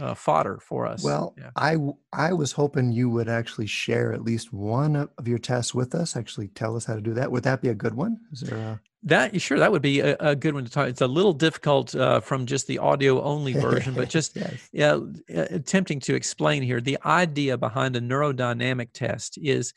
[0.00, 1.02] uh, fodder for us.
[1.02, 1.50] Well, yeah.
[1.56, 1.76] I
[2.12, 6.16] I was hoping you would actually share at least one of your tests with us.
[6.16, 7.30] Actually, tell us how to do that.
[7.30, 8.18] Would that be a good one?
[8.32, 10.88] Is there a that sure that would be a, a, good one to talk.
[10.88, 14.68] It's a little difficult uh, from just the audio only version, but just yes.
[14.72, 16.80] yeah, uh, attempting to explain here.
[16.80, 19.74] The idea behind a neurodynamic test is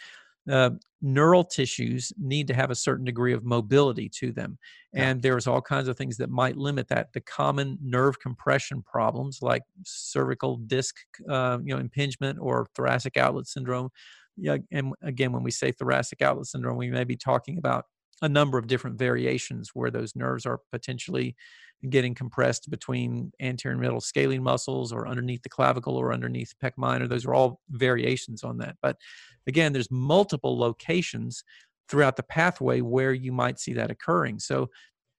[0.52, 4.58] uh, neural tissues need to have a certain degree of mobility to them.
[4.94, 7.12] And there's all kinds of things that might limit that.
[7.14, 10.96] The common nerve compression problems like cervical disc
[11.30, 13.90] uh, you know, impingement or thoracic outlet syndrome.
[14.38, 17.86] Yeah, and again, when we say thoracic outlet syndrome, we may be talking about
[18.22, 21.36] a number of different variations where those nerves are potentially
[21.90, 26.72] getting compressed between anterior and middle scalene muscles or underneath the clavicle or underneath pec
[26.78, 27.08] minor.
[27.08, 28.76] Those are all variations on that.
[28.82, 28.98] But
[29.48, 31.44] again, there's multiple locations
[31.90, 34.40] throughout the pathway where you might see that occurring.
[34.40, 34.70] So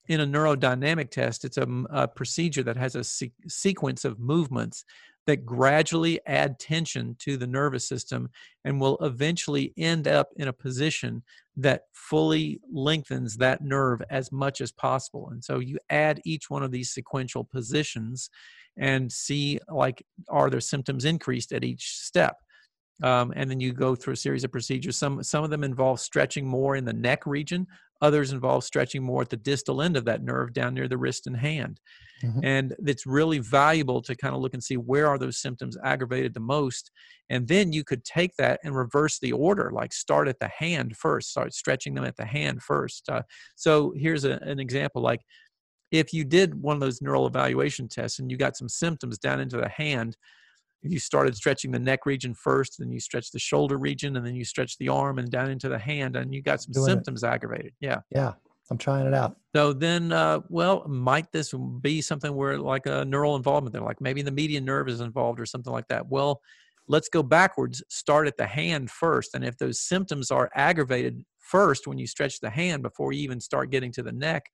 [0.08, 4.84] in a neurodynamic test, it's a, a procedure that has a se- sequence of movements
[5.26, 8.28] that gradually add tension to the nervous system
[8.64, 11.22] and will eventually end up in a position
[11.56, 15.28] that fully lengthens that nerve as much as possible.
[15.30, 18.30] And so you add each one of these sequential positions
[18.78, 22.36] and see like are there symptoms increased at each step
[23.02, 24.96] um, and then you go through a series of procedures.
[24.96, 27.66] Some some of them involve stretching more in the neck region.
[28.02, 31.26] Others involve stretching more at the distal end of that nerve down near the wrist
[31.26, 31.80] and hand.
[32.22, 32.40] Mm-hmm.
[32.44, 36.34] And it's really valuable to kind of look and see where are those symptoms aggravated
[36.34, 36.90] the most.
[37.30, 40.96] And then you could take that and reverse the order, like start at the hand
[40.96, 43.08] first, start stretching them at the hand first.
[43.08, 43.22] Uh,
[43.54, 45.22] so here's a, an example like
[45.92, 49.40] if you did one of those neural evaluation tests and you got some symptoms down
[49.40, 50.16] into the hand,
[50.82, 54.34] you started stretching the neck region first, then you stretch the shoulder region, and then
[54.34, 57.22] you stretch the arm and down into the hand, and you got some Doing symptoms
[57.22, 57.28] it.
[57.28, 57.72] aggravated.
[57.80, 58.00] Yeah.
[58.10, 58.34] Yeah.
[58.70, 59.36] I'm trying it out.
[59.54, 64.00] So then, uh, well, might this be something where like a neural involvement there, like
[64.00, 66.08] maybe the median nerve is involved or something like that?
[66.08, 66.40] Well,
[66.88, 67.82] let's go backwards.
[67.88, 72.40] Start at the hand first, and if those symptoms are aggravated first when you stretch
[72.40, 74.46] the hand before you even start getting to the neck,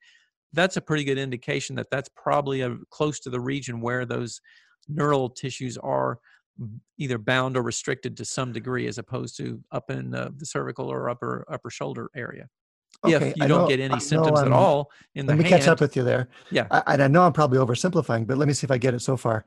[0.53, 4.41] that's a pretty good indication that that's probably a, close to the region where those
[4.88, 6.18] neural tissues are
[6.99, 10.90] either bound or restricted to some degree as opposed to up in uh, the cervical
[10.90, 12.49] or upper upper shoulder area.
[13.05, 15.49] Okay, if you I don't know, get any symptoms at all in the let me
[15.49, 16.29] hand, catch up with you there.
[16.51, 16.66] Yeah.
[16.71, 19.01] I, and i know i'm probably oversimplifying but let me see if i get it
[19.01, 19.45] so far.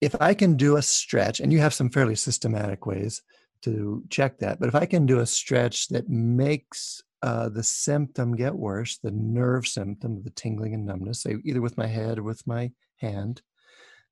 [0.00, 3.22] If i can do a stretch and you have some fairly systematic ways
[3.62, 8.36] to check that but if i can do a stretch that makes uh, the symptom
[8.36, 12.22] get worse the nerve symptom the tingling and numbness say either with my head or
[12.22, 13.40] with my hand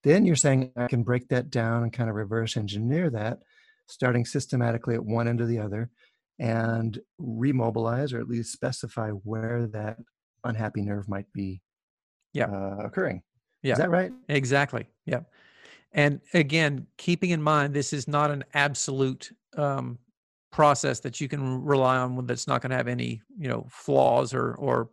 [0.05, 3.39] then you're saying I can break that down and kind of reverse engineer that,
[3.89, 5.91] starting systematically at one end or the other,
[6.39, 9.99] and remobilize or at least specify where that
[10.45, 11.61] unhappy nerve might be
[12.33, 12.47] yeah.
[12.47, 13.23] Uh, occurring.
[13.63, 13.73] Yeah.
[13.73, 14.13] Is that right?
[14.29, 14.87] Exactly.
[15.07, 15.21] Yeah.
[15.93, 19.99] And again, keeping in mind, this is not an absolute um,
[20.51, 24.35] process that you can rely on that's not going to have any, you know, flaws
[24.35, 24.91] or, or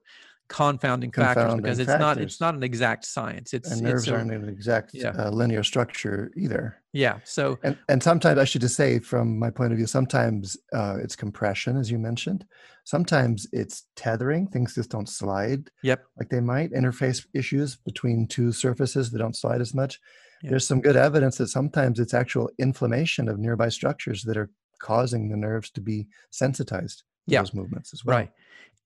[0.51, 2.01] confounding, confounding factors because it's factors.
[2.01, 3.53] not it's not an exact science.
[3.53, 5.13] It's and nerves it's a, aren't an exact yeah.
[5.17, 6.77] uh, linear structure either.
[6.91, 7.19] Yeah.
[7.23, 10.97] So and and sometimes I should just say from my point of view, sometimes uh,
[11.01, 12.45] it's compression, as you mentioned.
[12.83, 15.69] Sometimes it's tethering; things just don't slide.
[15.83, 16.03] Yep.
[16.19, 19.99] Like they might interface issues between two surfaces that don't slide as much.
[20.43, 20.49] Yep.
[20.49, 25.29] There's some good evidence that sometimes it's actual inflammation of nearby structures that are causing
[25.29, 27.41] the nerves to be sensitized to yeah.
[27.41, 28.17] those movements as well.
[28.17, 28.31] Right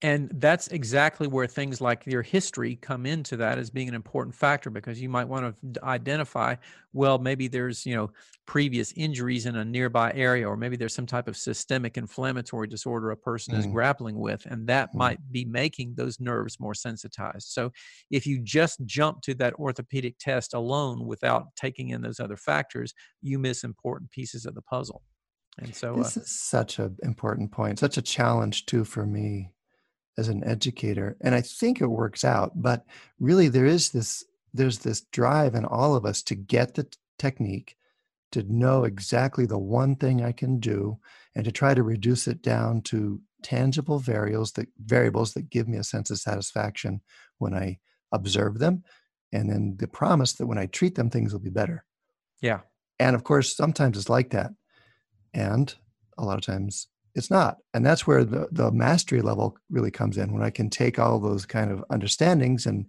[0.02, 4.36] and that's exactly where things like your history come into that as being an important
[4.36, 6.56] factor because you might want to identify
[6.93, 8.12] well maybe there's you know
[8.45, 13.12] previous injuries in a nearby area or maybe there's some type of systemic inflammatory disorder
[13.12, 13.58] a person mm.
[13.58, 14.98] is grappling with and that mm.
[14.98, 17.71] might be making those nerves more sensitized so
[18.12, 22.93] if you just jump to that orthopedic test alone without taking in those other factors
[23.21, 25.02] you miss important pieces of the puzzle
[25.58, 29.50] and so this uh, is such an important point such a challenge too for me
[30.17, 32.86] as an educator and i think it works out but
[33.19, 34.23] really there is this
[34.54, 37.75] there's this drive in all of us to get the t- technique
[38.32, 40.97] to know exactly the one thing i can do
[41.36, 45.78] and to try to reduce it down to tangible variables that variables that give me
[45.78, 47.01] a sense of satisfaction
[47.38, 47.78] when i
[48.12, 48.84] observe them
[49.32, 51.84] and then the promise that when i treat them things will be better.
[52.41, 52.62] Yeah.
[52.99, 54.51] And of course sometimes it's like that
[55.34, 55.73] and
[56.17, 60.17] a lot of times it's not and that's where the, the mastery level really comes
[60.17, 62.86] in when i can take all those kind of understandings and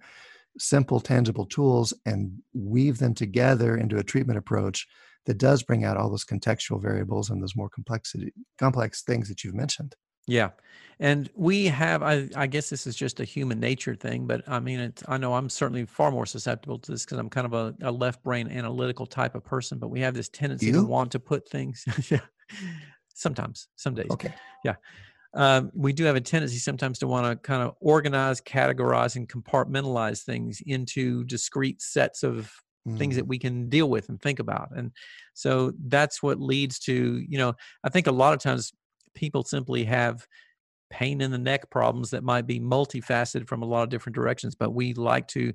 [0.59, 4.87] simple, tangible tools and weave them together into a treatment approach
[5.27, 9.43] that does bring out all those contextual variables and those more complexity complex things that
[9.43, 9.95] you've mentioned.
[10.29, 10.51] Yeah.
[10.99, 14.61] And we have, I, I guess this is just a human nature thing, but I
[14.61, 17.53] mean, it's, I know I'm certainly far more susceptible to this because I'm kind of
[17.53, 20.73] a, a, left brain analytical type of person, but we have this tendency you?
[20.73, 21.85] to want to put things,
[23.17, 24.11] sometimes, some days.
[24.11, 24.33] Okay.
[24.65, 24.75] Yeah.
[25.35, 29.29] Um, we do have a tendency sometimes to want to kind of organize, categorize, and
[29.29, 32.51] compartmentalize things into discrete sets of
[32.89, 32.97] mm.
[32.97, 34.71] things that we can deal with and think about.
[34.75, 34.93] And
[35.35, 38.73] so that's what leads to, you know, I think a lot of times
[39.15, 40.27] people simply have
[40.89, 44.55] pain in the neck problems that might be multifaceted from a lot of different directions,
[44.55, 45.53] but we like to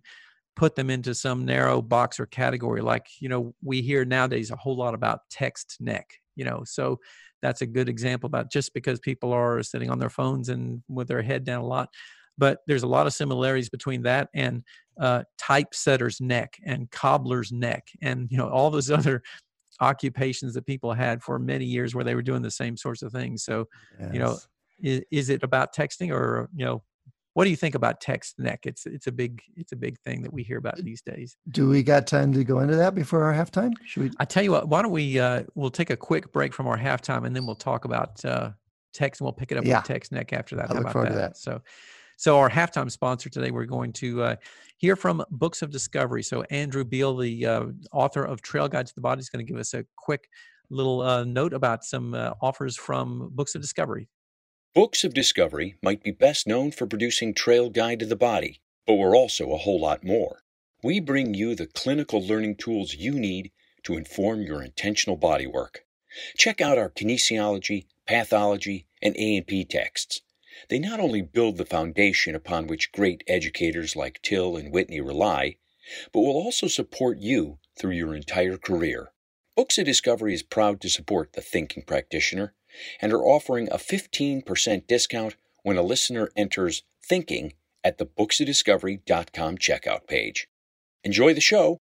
[0.55, 2.81] put them into some narrow box or category.
[2.81, 6.99] Like, you know, we hear nowadays a whole lot about text neck, you know, so
[7.41, 11.07] that's a good example about just because people are sitting on their phones and with
[11.07, 11.89] their head down a lot.
[12.37, 14.63] But there's a lot of similarities between that and
[14.99, 19.21] uh, typesetter's neck and cobbler's neck and, you know, all those other
[19.79, 23.11] occupations that people had for many years where they were doing the same sorts of
[23.11, 23.43] things.
[23.43, 23.67] So,
[23.99, 24.09] yes.
[24.13, 24.37] you know,
[24.81, 26.83] is, is it about texting or, you know,
[27.33, 28.61] what do you think about text neck?
[28.65, 31.37] It's it's a big it's a big thing that we hear about these days.
[31.49, 33.71] Do we got time to go into that before our halftime?
[33.85, 34.11] Should we?
[34.19, 34.67] I tell you what.
[34.67, 35.19] Why don't we?
[35.19, 38.51] Uh, we'll take a quick break from our halftime, and then we'll talk about uh,
[38.93, 39.77] text, and we'll pick it up yeah.
[39.77, 40.71] with text neck after that.
[40.71, 41.13] I How look forward that?
[41.13, 41.37] to that.
[41.37, 41.61] So,
[42.17, 44.35] so our halftime sponsor today, we're going to uh,
[44.77, 46.23] hear from Books of Discovery.
[46.23, 47.63] So Andrew Biel, the uh,
[47.93, 50.27] author of Trail Guide to the Body, is going to give us a quick
[50.69, 54.09] little uh, note about some uh, offers from Books of Discovery.
[54.73, 58.93] Books of Discovery might be best known for producing Trail Guide to the Body, but
[58.93, 60.45] we're also a whole lot more.
[60.81, 63.51] We bring you the clinical learning tools you need
[63.83, 65.83] to inform your intentional body work.
[66.37, 70.21] Check out our kinesiology, pathology, and A&P texts.
[70.69, 75.57] They not only build the foundation upon which great educators like Til and Whitney rely,
[76.13, 79.11] but will also support you through your entire career.
[79.57, 82.53] Books of Discovery is proud to support the thinking practitioner
[83.01, 87.53] and are offering a 15% discount when a listener enters thinking
[87.83, 90.47] at the booksofdiscovery.com checkout page.
[91.03, 91.77] Enjoy the show.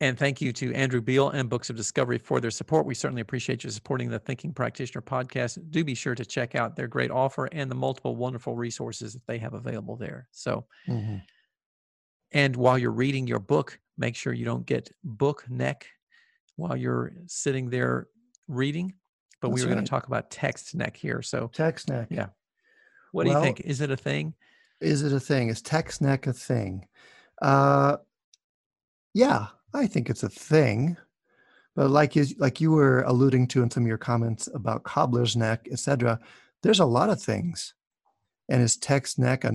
[0.00, 2.86] And thank you to Andrew Biel and Books of Discovery for their support.
[2.86, 5.58] We certainly appreciate you supporting the Thinking Practitioner podcast.
[5.70, 9.26] Do be sure to check out their great offer and the multiple wonderful resources that
[9.26, 10.28] they have available there.
[10.30, 11.16] So, mm-hmm.
[12.30, 15.88] and while you're reading your book, make sure you don't get book neck
[16.54, 18.06] while you're sitting there
[18.46, 18.94] reading.
[19.40, 19.74] But That's we were right.
[19.76, 21.22] going to talk about text neck here.
[21.22, 22.08] So, text neck.
[22.10, 22.28] Yeah.
[23.12, 23.60] What well, do you think?
[23.66, 24.34] Is it a thing?
[24.80, 25.48] Is it a thing?
[25.48, 26.86] Is text neck a thing?
[27.40, 27.96] Uh,
[29.14, 30.96] yeah, I think it's a thing.
[31.74, 35.36] But like you, like you were alluding to in some of your comments about cobbler's
[35.36, 36.18] neck, etc.,
[36.62, 37.74] there's a lot of things.
[38.48, 39.52] And is text neck a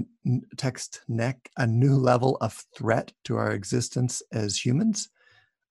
[0.56, 5.10] text neck a new level of threat to our existence as humans?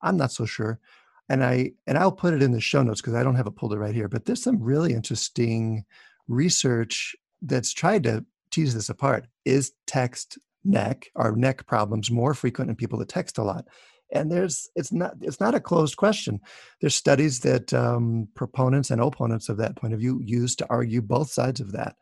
[0.03, 0.81] I'm not so sure.
[1.29, 3.57] And I and I'll put it in the show notes because I don't have it
[3.57, 4.09] pulled it right here.
[4.09, 5.85] But there's some really interesting
[6.29, 9.27] research that's tried to tease this apart.
[9.45, 13.67] Is text neck or neck problems more frequent in people that text a lot?
[14.13, 16.39] and there's it's not it's not a closed question
[16.81, 21.01] there's studies that um, proponents and opponents of that point of view use to argue
[21.01, 21.97] both sides of that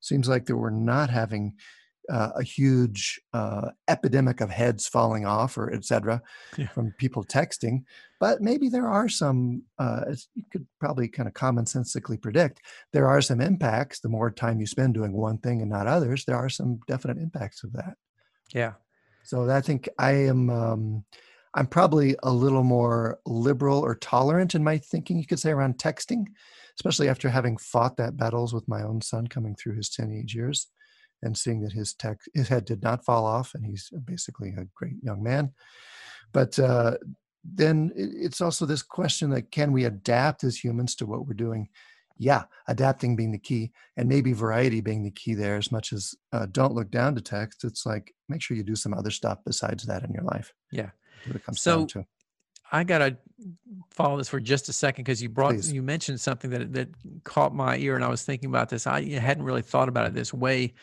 [0.00, 1.54] seems like that we're not having
[2.10, 6.20] uh, a huge uh, epidemic of heads falling off or etc
[6.56, 6.68] yeah.
[6.68, 7.82] from people texting
[8.20, 12.60] but maybe there are some uh, as you could probably kind of commonsensically predict
[12.92, 16.24] there are some impacts the more time you spend doing one thing and not others
[16.24, 17.94] there are some definite impacts of that.
[18.52, 18.72] Yeah.
[19.24, 21.04] So i think i am um,
[21.54, 25.78] I'm probably a little more liberal or tolerant in my thinking, you could say, around
[25.78, 26.24] texting,
[26.76, 30.66] especially after having fought that battles with my own son coming through his teenage years
[31.24, 34.66] and seeing that his tech his head did not fall off and he's basically a
[34.74, 35.52] great young man.
[36.32, 36.96] But uh,
[37.44, 41.68] then it's also this question that can we adapt as humans to what we're doing?
[42.16, 45.56] Yeah, adapting being the key, and maybe variety being the key there.
[45.56, 48.76] As much as uh, don't look down to text, it's like make sure you do
[48.76, 50.52] some other stuff besides that in your life.
[50.70, 50.90] Yeah,
[51.26, 52.06] what it comes so, down to.
[52.70, 53.16] I gotta
[53.90, 55.72] follow this for just a second because you brought Please.
[55.72, 56.88] you mentioned something that that
[57.24, 58.86] caught my ear, and I was thinking about this.
[58.86, 60.74] I hadn't really thought about it this way.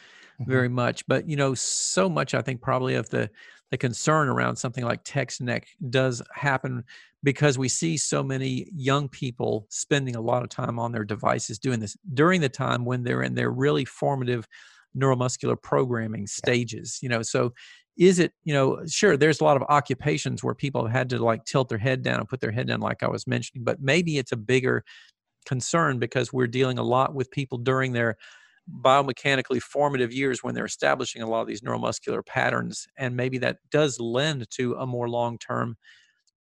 [0.47, 0.75] Very mm-hmm.
[0.75, 3.29] much, but you know, so much I think probably of the
[3.71, 6.83] the concern around something like text neck does happen
[7.23, 11.57] because we see so many young people spending a lot of time on their devices
[11.57, 14.45] doing this during the time when they're in their really formative
[14.95, 17.53] neuromuscular programming stages you know so
[17.97, 21.23] is it you know sure there's a lot of occupations where people have had to
[21.23, 23.81] like tilt their head down and put their head down like i was mentioning but
[23.81, 24.83] maybe it's a bigger
[25.45, 28.17] concern because we're dealing a lot with people during their
[28.79, 33.57] biomechanically formative years when they're establishing a lot of these neuromuscular patterns and maybe that
[33.69, 35.75] does lend to a more long-term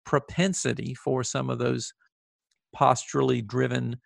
[0.05, 1.93] propensity for some of those
[2.73, 3.97] posturally driven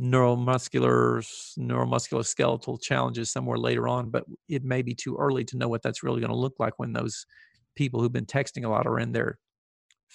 [0.00, 1.24] neuromuscular
[1.58, 5.82] neuromuscular skeletal challenges somewhere later on but it may be too early to know what
[5.82, 7.26] that's really going to look like when those
[7.74, 9.38] people who've been texting a lot are in their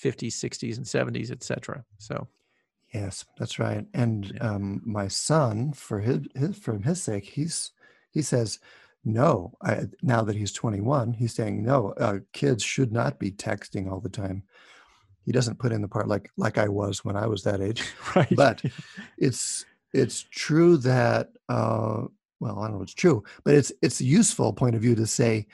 [0.04, 2.28] 50s 60s and 70s etc so
[2.94, 4.52] yes that's right and yeah.
[4.52, 7.72] um, my son for his, his for his sake he's
[8.12, 8.60] he says
[9.04, 13.92] no I, now that he's 21 he's saying no uh, kids should not be texting
[13.92, 14.44] all the time
[15.26, 17.84] he doesn't put in the part like like I was when I was that age.
[18.16, 18.36] right.
[18.36, 18.62] But
[19.18, 22.04] it's it's true that uh,
[22.40, 25.08] well, I don't know it's true, but it's it's a useful point of view to
[25.08, 25.48] say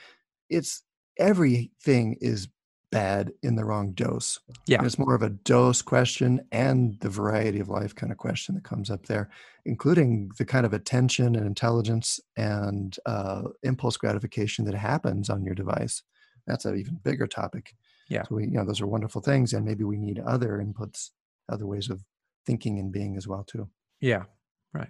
[0.48, 0.82] it's
[1.18, 2.48] everything is
[2.90, 4.40] bad in the wrong dose.
[4.66, 4.78] Yeah.
[4.78, 8.54] And it's more of a dose question and the variety of life kind of question
[8.54, 9.28] that comes up there,
[9.64, 15.54] including the kind of attention and intelligence and uh, impulse gratification that happens on your
[15.54, 16.02] device.
[16.46, 17.74] That's an even bigger topic.
[18.08, 18.22] Yeah.
[18.22, 21.10] So we, you know, those are wonderful things, and maybe we need other inputs,
[21.48, 22.02] other ways of
[22.46, 23.68] thinking and being as well too.
[24.00, 24.24] Yeah.
[24.72, 24.88] Right.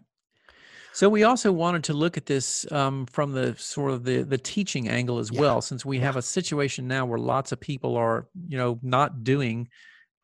[0.99, 4.36] So we also wanted to look at this um, from the sort of the the
[4.36, 5.40] teaching angle as yeah.
[5.40, 6.07] well, since we yeah.
[6.07, 9.68] have a situation now where lots of people are, you know, not doing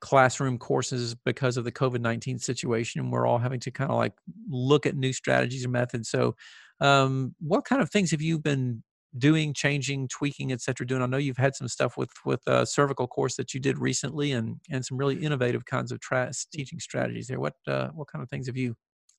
[0.01, 3.97] classroom courses because of the COVID nineteen situation, and we're all having to kind of
[3.99, 4.15] like
[4.49, 6.09] look at new strategies and methods.
[6.11, 6.35] So,
[6.81, 8.83] um, what kind of things have you been
[9.17, 11.03] doing, changing, tweaking, et cetera, doing?
[11.03, 14.33] I know you've had some stuff with with a cervical course that you did recently,
[14.33, 17.39] and and some really innovative kinds of tra- teaching strategies there.
[17.39, 18.75] What uh, what kind of things have you?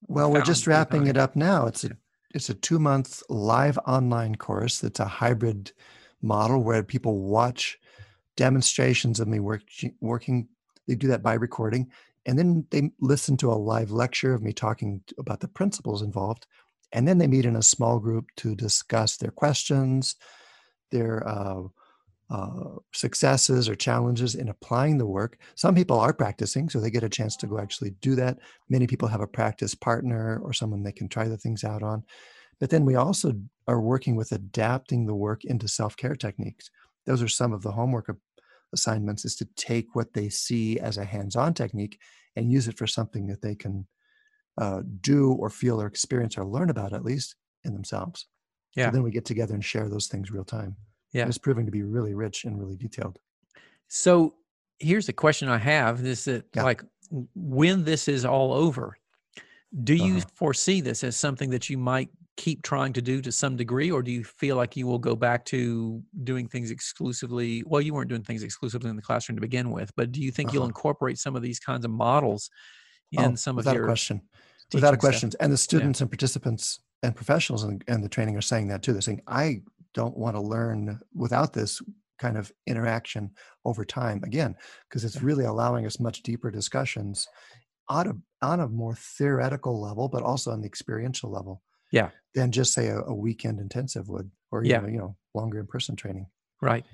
[0.07, 1.67] Well, we're just wrapping it up now.
[1.67, 1.91] It's a
[2.33, 4.83] it's a two month live online course.
[4.83, 5.71] It's a hybrid
[6.21, 7.77] model where people watch
[8.35, 9.63] demonstrations of me work,
[10.01, 10.47] working.
[10.87, 11.91] They do that by recording,
[12.25, 16.45] and then they listen to a live lecture of me talking about the principles involved
[16.95, 20.15] and then they meet in a small group to discuss their questions,
[20.91, 21.63] their uh,
[22.29, 25.37] uh, successes or challenges in applying the work.
[25.55, 28.39] Some people are practicing, so they get a chance to go actually do that.
[28.69, 32.03] Many people have a practice partner or someone they can try the things out on.
[32.59, 33.33] But then we also
[33.67, 36.69] are working with adapting the work into self care techniques.
[37.05, 38.09] Those are some of the homework
[38.73, 41.99] assignments is to take what they see as a hands on technique
[42.35, 43.87] and use it for something that they can
[44.57, 48.27] uh, do or feel or experience or learn about at least in themselves.
[48.75, 48.87] Yeah.
[48.87, 50.75] So then we get together and share those things real time.
[51.15, 51.27] Yeah.
[51.27, 53.19] It's proving to be really rich and really detailed.
[53.87, 54.35] So
[54.79, 56.63] here's the question I have is that yeah.
[56.63, 56.83] like
[57.35, 58.97] when this is all over,
[59.83, 60.25] do you uh-huh.
[60.33, 64.03] foresee this as something that you might keep trying to do to some degree or
[64.03, 68.09] do you feel like you will go back to doing things exclusively well you weren't
[68.09, 70.55] doing things exclusively in the classroom to begin with but do you think uh-huh.
[70.55, 72.49] you'll incorporate some of these kinds of models
[73.13, 74.21] in oh, some of your question
[74.73, 75.31] without a question.
[75.39, 76.05] And the students yeah.
[76.05, 78.93] and participants and professionals and, and the training are saying that too.
[78.93, 79.61] They're saying, I
[79.95, 81.81] don't want to learn without this
[82.19, 83.31] kind of interaction
[83.65, 84.55] over time again
[84.87, 87.27] because it's really allowing us much deeper discussions
[87.89, 92.09] on a on a more theoretical level but also on the experiential level yeah.
[92.33, 94.77] than just say a, a weekend intensive would or yeah.
[94.77, 96.27] Even, you know longer in person training.
[96.61, 96.85] Right.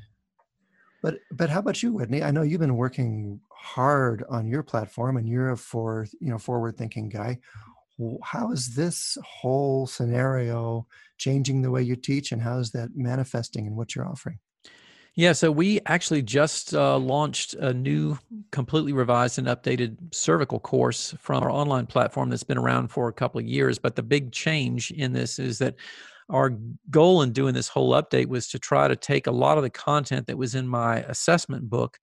[1.04, 2.24] But but how about you whitney?
[2.24, 6.38] I know you've been working hard on your platform and you're a for you know
[6.38, 7.40] forward thinking guy
[8.24, 10.88] how is this whole scenario
[11.18, 14.40] changing the way you teach and how is that manifesting in what you're offering
[15.16, 18.18] yeah, so we actually just uh, launched a new,
[18.52, 23.14] completely revised and updated cervical course from our online platform that's been around for a
[23.14, 23.78] couple of years.
[23.78, 25.76] But the big change in this is that
[26.30, 26.58] our
[26.90, 29.70] goal in doing this whole update was to try to take a lot of the
[29.70, 32.00] content that was in my assessment book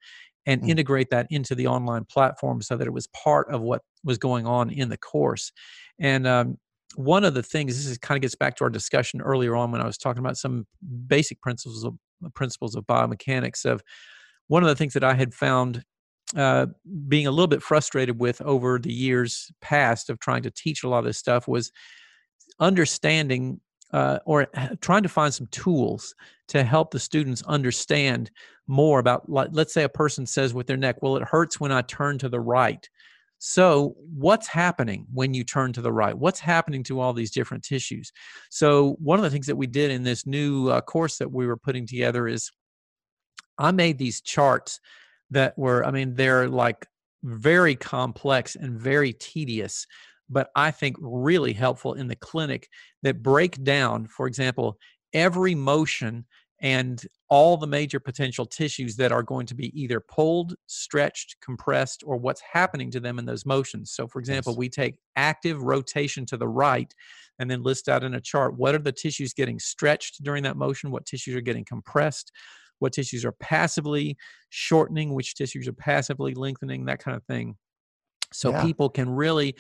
[0.49, 0.69] and mm.
[0.69, 4.47] integrate that into the online platform so that it was part of what was going
[4.47, 5.53] on in the course.
[6.01, 6.57] And um,
[6.97, 9.71] one of the things this is kind of gets back to our discussion earlier on
[9.71, 10.67] when I was talking about some
[11.07, 11.95] basic principles of
[12.35, 13.67] principles of biomechanics.
[13.67, 13.83] Of
[14.49, 15.85] one of the things that I had found
[16.35, 16.67] uh,
[17.07, 20.89] being a little bit frustrated with over the years past of trying to teach a
[20.89, 21.71] lot of this stuff was
[22.59, 23.61] understanding
[23.93, 24.47] uh, or
[24.81, 26.15] trying to find some tools
[26.49, 28.31] to help the students understand
[28.67, 31.83] more about let's say a person says with their neck well it hurts when i
[31.83, 32.89] turn to the right.
[33.41, 36.17] So what's happening when you turn to the right?
[36.17, 38.11] What's happening to all these different tissues?
[38.51, 41.47] So one of the things that we did in this new uh, course that we
[41.47, 42.51] were putting together is
[43.59, 44.81] i made these charts
[45.31, 46.87] that were i mean they're like
[47.25, 49.87] very complex and very tedious
[50.29, 52.69] but I think really helpful in the clinic
[53.03, 54.79] that break down, for example,
[55.13, 56.27] every motion
[56.61, 62.03] and all the major potential tissues that are going to be either pulled, stretched, compressed,
[62.05, 63.93] or what's happening to them in those motions.
[63.93, 64.57] So, for example, Yes.
[64.57, 66.93] we take active rotation to the right
[67.39, 70.57] and then list out in a chart what are the tissues getting stretched during that
[70.57, 72.33] motion, what tissues are getting compressed,
[72.81, 74.17] what tissues are passively
[74.51, 77.57] shortening, which tissues are passively lengthening, that kind of thing.
[78.33, 78.53] So, Yeah.
[78.53, 79.57] people can really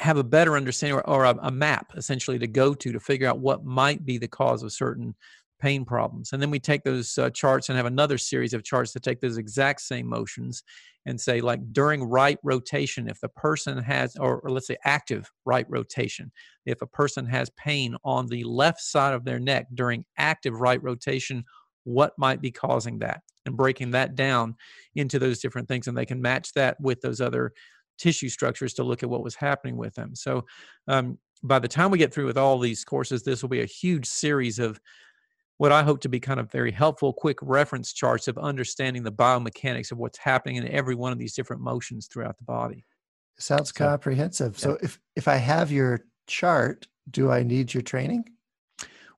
[0.00, 3.28] have a better understanding or, or a, a map essentially to go to to figure
[3.28, 5.14] out what might be the cause of certain
[5.60, 6.32] pain problems.
[6.32, 9.20] And then we take those uh, charts and have another series of charts to take
[9.20, 10.62] those exact same motions
[11.04, 15.30] and say, like during right rotation, if the person has, or, or let's say active
[15.44, 16.32] right rotation,
[16.64, 20.82] if a person has pain on the left side of their neck during active right
[20.82, 21.44] rotation,
[21.84, 23.20] what might be causing that?
[23.44, 24.56] And breaking that down
[24.94, 25.88] into those different things.
[25.88, 27.52] And they can match that with those other
[28.00, 30.14] tissue structures to look at what was happening with them.
[30.14, 30.46] So
[30.88, 33.66] um, by the time we get through with all these courses, this will be a
[33.66, 34.80] huge series of
[35.58, 39.12] what I hope to be kind of very helpful, quick reference charts of understanding the
[39.12, 42.86] biomechanics of what's happening in every one of these different motions throughout the body.
[43.38, 44.58] Sounds So- comprehensive.
[44.58, 48.24] So if if I have your chart, do I need your training?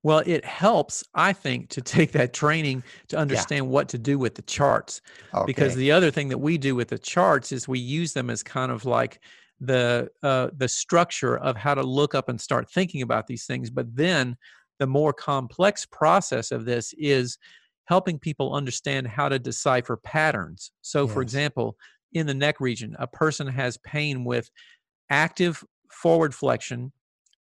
[0.05, 4.34] Well, it helps, I think, to take that training to understand what to do with
[4.34, 5.00] the charts.
[5.46, 8.42] because the other thing that we do with the charts is we use them as
[8.42, 9.20] kind of like
[9.62, 13.70] the uh, the structure of how to look up and start thinking about these things
[13.70, 14.36] but then
[14.80, 17.38] the more complex process of this is
[17.84, 21.76] helping people understand how to decipher patterns so for example
[22.12, 24.50] in the neck region a person has pain with
[25.11, 26.92] active forward flexion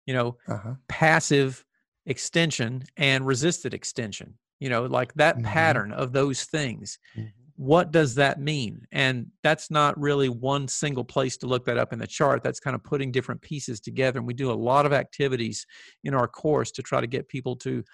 [0.04, 0.74] you know uh-huh.
[0.88, 1.64] passive
[2.06, 5.42] extension and resisted extension you know like that Mhm.
[5.42, 7.32] pattern of those things Mhm.
[7.56, 11.92] what does that mean and that's not really one single place to look that up
[11.92, 14.86] in the chart that's kind of putting different pieces together and we do a lot
[14.86, 15.66] of activities
[16.04, 17.84] in our course to try to get people to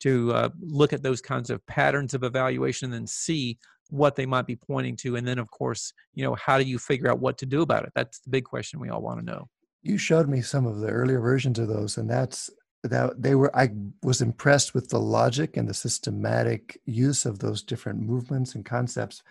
[0.00, 3.58] to uh, look at those kinds of patterns of evaluation and then see
[3.90, 6.78] what they might be pointing to and then of course you know how do you
[6.78, 9.24] figure out what to do about it that's the big question we all want to
[9.26, 9.48] know
[9.82, 12.50] You showed me some of the earlier versions of those, and that's
[12.82, 13.54] that they were.
[13.56, 13.70] I
[14.02, 19.22] was impressed with the logic and the systematic use of those different movements and concepts,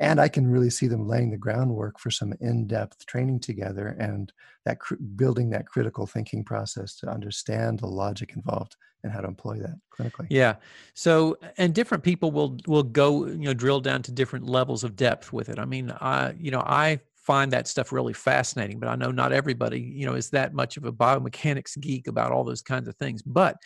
[0.00, 4.32] and I can really see them laying the groundwork for some in-depth training together and
[4.64, 9.28] that cr- building that critical thinking process to understand the logic involved and how to
[9.28, 10.26] employ that clinically.
[10.28, 10.56] Yeah.
[10.94, 14.96] So, and different people will will go, you know, drill down to different levels of
[14.96, 15.58] depth with it.
[15.58, 19.32] I mean, I, you know, I find that stuff really fascinating, but I know not
[19.32, 22.96] everybody, you know, is that much of a biomechanics geek about all those kinds of
[22.96, 23.20] things.
[23.20, 23.58] But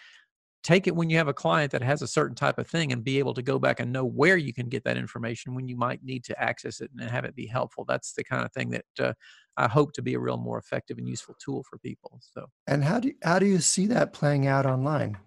[0.64, 3.04] take it when you have a client that has a certain type of thing and
[3.04, 5.76] be able to go back and know where you can get that information when you
[5.76, 7.84] might need to access it and have it be helpful.
[7.86, 9.12] That's the kind of thing that uh,
[9.56, 12.18] I hope to be a real more effective and useful tool for people.
[12.34, 12.46] So.
[12.66, 15.18] And how do you, how do you see that playing out online?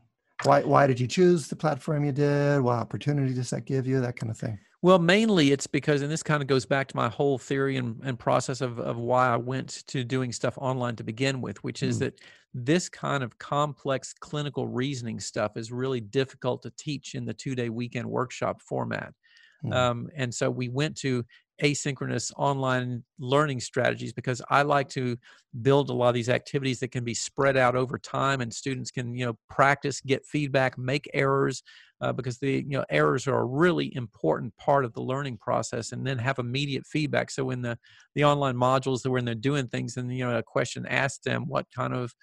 [0.43, 2.59] Why why did you choose the platform you did?
[2.59, 4.01] What opportunity does that give you?
[4.01, 4.59] That kind of thing.
[4.85, 7.99] Well, mainly it's because, and this kind of goes back to my whole theory and,
[8.03, 11.81] and process of, of why I went to doing stuff online to begin with, which
[11.81, 11.99] is Mm.
[12.01, 12.21] that
[12.53, 17.55] this kind of complex clinical reasoning stuff is really difficult to teach in the two
[17.55, 19.15] day weekend workshop format.
[19.63, 19.73] Mm.
[19.73, 21.25] Um, and so we went to
[21.63, 25.17] asynchronous online learning strategies because I like to
[25.63, 28.91] build a lot of these activities that can be spread out over time and students
[28.91, 31.63] can, you know, practice, get feedback, make errors,
[32.01, 35.91] uh, because the you know errors are a really important part of the learning process
[35.91, 37.77] and then have immediate feedback so in the
[38.15, 41.47] the online modules that when they're doing things and you know a question asks them
[41.47, 42.13] what kind of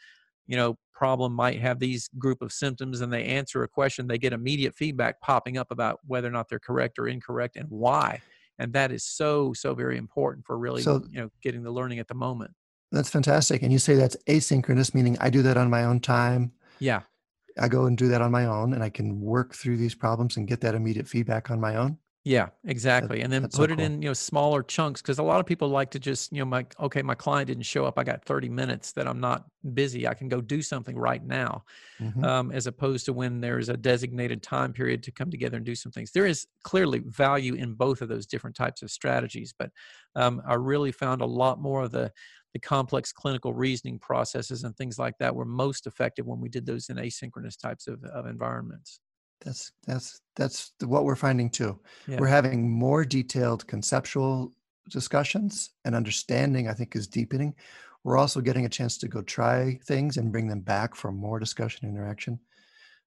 [0.46, 4.18] you know problem might have these group of symptoms and they answer a question they
[4.18, 8.20] get immediate feedback popping up about whether or not they're correct or incorrect and why
[8.58, 11.98] and that is so so very important for really So- you know getting the learning
[11.98, 12.52] at the moment
[12.92, 13.62] That's fantastic.
[13.62, 16.52] And you say that's asynchronous, meaning I do that on my own time.
[16.78, 17.00] yeah
[17.58, 20.36] I go and do that on my own, and I can work through these problems
[20.36, 21.98] and get that immediate feedback on my own.
[22.24, 23.20] Yeah, exactly.
[23.20, 23.80] And then that's so put it cool.
[23.80, 26.44] in, you know, smaller chunks because a lot of people like to just, you know,
[26.44, 27.98] my okay, my client didn't show up.
[27.98, 30.06] I got 30 minutes that I'm not busy.
[30.06, 31.64] I can go do something right now.
[31.98, 32.24] Mhm.
[32.24, 35.74] Um, as opposed to when there's a designated time period to come together and do
[35.76, 36.12] some things.
[36.12, 39.70] There is clearly value in both of those different types of strategies, but
[40.16, 42.12] um, I really found a lot more of the
[42.52, 46.66] the complex clinical reasoning processes and things like that were most effective when we did
[46.66, 49.00] those in asynchronous types of, of environments.
[49.44, 51.80] That's that's that's what we're finding too.
[52.06, 52.18] Yeah.
[52.20, 54.52] We're having more detailed conceptual
[54.88, 56.68] discussions and understanding.
[56.68, 57.54] I think is deepening.
[58.04, 61.38] We're also getting a chance to go try things and bring them back for more
[61.38, 62.38] discussion and interaction.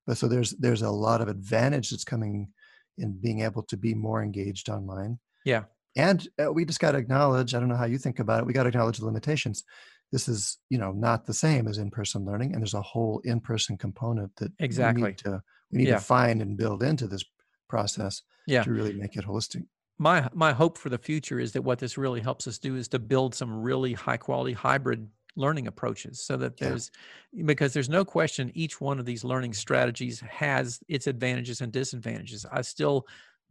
[0.06, 2.50] But so there's there's a lot of advantage that's coming
[2.98, 5.20] in being able to be more engaged online.
[5.46, 5.64] Yeah.
[5.96, 7.54] And uh, we just got to acknowledge.
[7.54, 8.46] I don't know how you think about it.
[8.46, 9.64] We got to acknowledge the limitations.
[10.12, 13.76] this is you know not the same as in-person learning and there's a whole in-person
[13.78, 15.42] component that exactly we need to,
[15.72, 15.96] we need Yeah.
[15.96, 17.24] to find and build into this
[17.68, 18.64] process Yeah.
[18.64, 19.64] to really make it holistic
[19.98, 22.88] my my hope for the future is that what this really helps us do is
[22.90, 26.70] to build some really high quality hybrid learning approaches so that Yeah.
[26.70, 26.92] there's
[27.46, 32.46] because there's no question each one of these learning strategies has its advantages and disadvantages
[32.52, 33.08] i still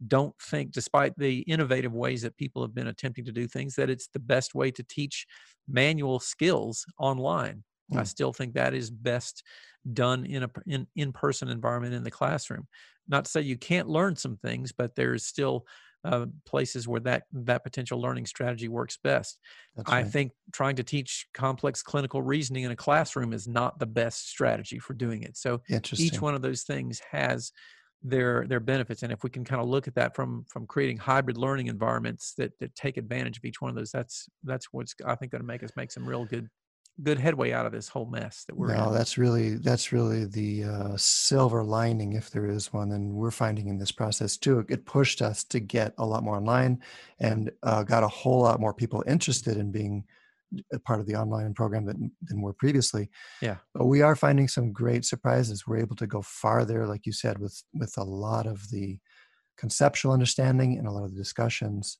[0.07, 3.89] don't think despite the innovative ways that people have been attempting to do things that
[3.89, 5.25] it's the best way to teach
[5.67, 7.63] manual skills online
[7.95, 8.05] i Hmm.
[8.05, 9.43] still think that is best
[9.93, 12.67] done in a p- in in-person environment in the classroom
[13.07, 15.65] not to say you can't learn some things but there's still
[16.03, 19.39] uh, places where that that potential learning strategy works best.
[19.75, 20.13] that's I right.
[20.13, 24.77] think trying to teach complex clinical reasoning in a classroom is not the best strategy
[24.77, 25.35] for doing it.
[25.35, 25.61] So
[25.95, 27.51] each one of those things has
[28.07, 30.97] their their benefits, and if we can kind of look at that from from creating
[30.97, 34.95] hybrid learning environments that that take advantage of each one of those, that's that's what's
[35.05, 36.49] I think going to make us make some real good
[37.03, 38.93] good headway out of this whole mess that we're no in.
[38.93, 43.67] that's really that's really the uh, silver lining if there is one and we're finding
[43.67, 46.81] in this process too it- pushed us to get a lot more online
[47.19, 50.05] and uh, got a whole lot more people interested in being
[50.85, 53.09] part of the online program than, than were previously
[53.41, 53.57] Yeah.
[53.73, 57.39] but we are finding some great surprises we're able to go farther like you said
[57.39, 58.99] with with a lot of the
[59.57, 61.97] conceptual understanding and a lot of the discussions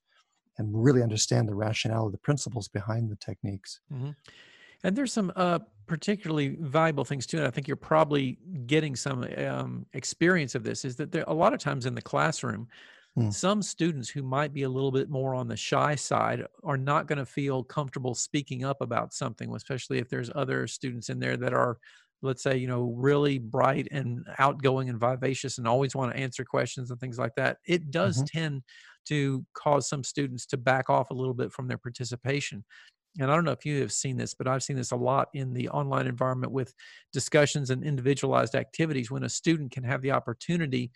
[0.58, 3.80] and really understand the rationale of the principles behind the techniques
[4.84, 7.38] And there's some uh, particularly valuable things too.
[7.38, 8.38] And I think you're probably
[8.68, 10.86] getting some um, experience of this.
[10.86, 12.68] Is that there a lot of times in the classroom,
[13.16, 13.30] Hmm.
[13.30, 17.08] some students who might be a little bit more on the shy side are not
[17.08, 21.36] going to feel comfortable speaking up about something, especially if there's other students in there
[21.38, 21.80] that are,
[22.22, 26.46] let's say, you know, really bright and outgoing and vivacious and always want to answer
[26.46, 27.58] questions and things like that.
[27.66, 28.28] It does Mhm.
[28.28, 28.64] tend
[29.08, 32.64] to cause some students to back off a little bit from their participation
[33.20, 35.30] and I don't know if you have seen this, but I've seen this a lot
[35.34, 36.74] in the online environment with
[37.14, 40.92] discussions and individualized activities when a student can have the opportunity,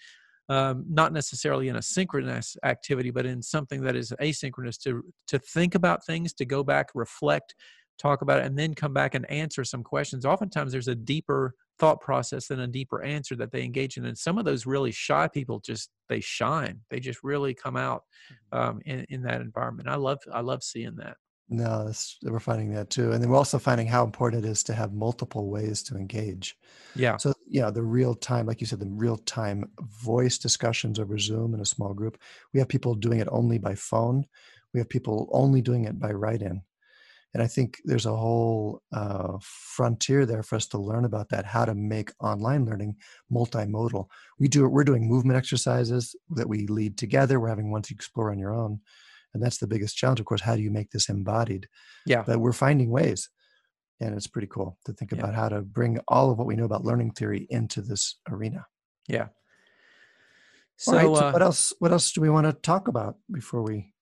[0.50, 5.40] um, not necessarily in a synchronous activity, but in something that is asynchronous to to
[5.40, 7.54] think about things, to go back, reflect,
[8.00, 10.26] talk about it, and then come back and answer some questions.
[10.26, 14.18] Oftentimes, there's a deeper thought process than a deeper answer that they engage in, and
[14.18, 16.80] some of those really shy people just they shine.
[16.90, 18.04] They just really come out
[18.52, 19.88] um, in in that environment.
[19.88, 21.18] I love I love seeing that.
[21.52, 23.12] No, that's, we're finding that too.
[23.12, 26.56] And then we're also finding how important it is to have multiple ways to engage.
[26.96, 27.18] Yeah.
[27.18, 31.56] So, yeah, the real time, like you said, the real time voice discussions over Zoom
[31.56, 32.20] in a small group.
[32.54, 34.26] We have people doing it only by phone,
[34.74, 36.62] we have people only doing it by write in.
[37.34, 41.46] And I think there's a whole uh, frontier there for us to learn about that,
[41.46, 42.96] how to make online learning
[43.32, 44.08] multimodal.
[44.40, 47.40] We do we're doing movement exercises that we lead together.
[47.40, 48.82] We're having ones you explore on your own.
[49.34, 50.42] And that's the biggest challenge, of course.
[50.42, 51.68] How do you make this embodied?
[52.06, 52.24] Yeah.
[52.26, 53.30] But we're finding ways.
[54.02, 55.20] And it's pretty cool to think Yeah.
[55.20, 58.66] about how to bring all of what we know about learning theory into this arena.
[59.08, 59.28] Yeah.
[60.78, 63.62] So, right, so uh, what else what else do we want to talk about before
[63.62, 63.94] we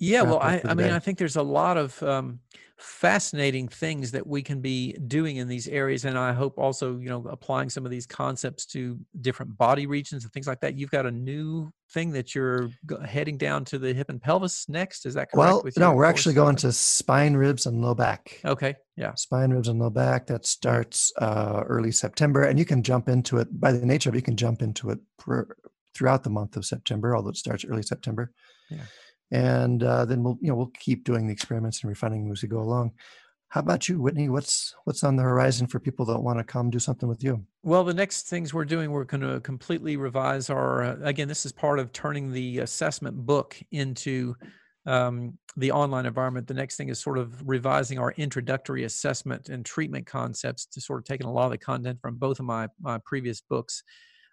[0.00, 0.90] yeah, well, I, I mean?
[0.90, 2.40] I think there's a lot of um,
[2.78, 7.10] fascinating things that we can be doing in these areas, and I hope also, you
[7.10, 10.78] know, applying some of these concepts to different body regions and things like that.
[10.78, 12.70] You've got a new thing that you're
[13.04, 15.04] heading down to the hip and pelvis next.
[15.04, 15.36] Is that correct?
[15.36, 18.40] Well, no, we're actually going to spine, ribs, and low back.
[18.44, 18.76] Okay.
[18.96, 19.14] Yeah.
[19.16, 20.26] Spine, ribs, and low back.
[20.28, 24.14] That starts uh, early September, and you can jump into it by the nature of
[24.14, 24.18] it.
[24.18, 25.46] You can jump into it per,
[25.94, 28.32] throughout the month of September, although it starts early September.
[28.70, 28.78] Yeah.
[29.30, 32.48] And uh, then we'll, you know, we'll keep doing the experiments and refining as we
[32.48, 32.92] go along.
[33.50, 34.28] How about you, Whitney?
[34.28, 37.44] What's what's on the horizon for people that want to come do something with you?
[37.64, 40.84] Well, the next things we're doing, we're going to completely revise our.
[40.84, 44.36] Uh, again, this is part of turning the assessment book into
[44.86, 46.46] um, the online environment.
[46.46, 51.00] The next thing is sort of revising our introductory assessment and treatment concepts to sort
[51.00, 53.82] of taking a lot of the content from both of my my previous books.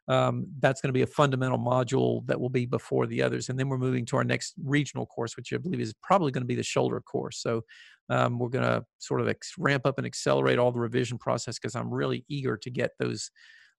[0.07, 3.59] Um, that's going to be a fundamental module that will be before the others, and
[3.59, 6.47] then we're moving to our next regional course, which I believe is probably going to
[6.47, 7.41] be the shoulder course.
[7.41, 7.63] So
[8.09, 11.59] um, we're going to sort of ex- ramp up and accelerate all the revision process
[11.59, 13.31] because I'm really eager to get those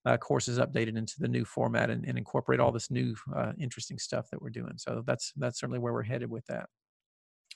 [0.05, 3.99] uh, courses updated into the new format and, and incorporate all this new uh, interesting
[3.99, 4.75] stuff that we're doing.
[4.77, 6.69] So that's that's certainly where we're headed with that.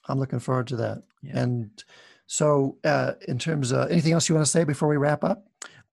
[0.08, 1.02] I'm looking forward to that.
[1.22, 1.38] Yeah.
[1.38, 1.84] And
[2.26, 5.46] so, uh, in terms of anything else you want to say before we wrap up?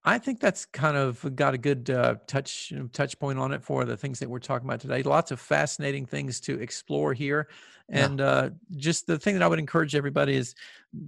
[0.06, 3.84] I think that's kind of got a good uh, touch touch point on it for
[3.84, 5.04] the things that we're talking about today.
[5.04, 7.50] Lots of fascinating things to explore here,
[7.90, 8.06] Yeah.
[8.06, 10.56] and uh, just the thing that I would encourage everybody is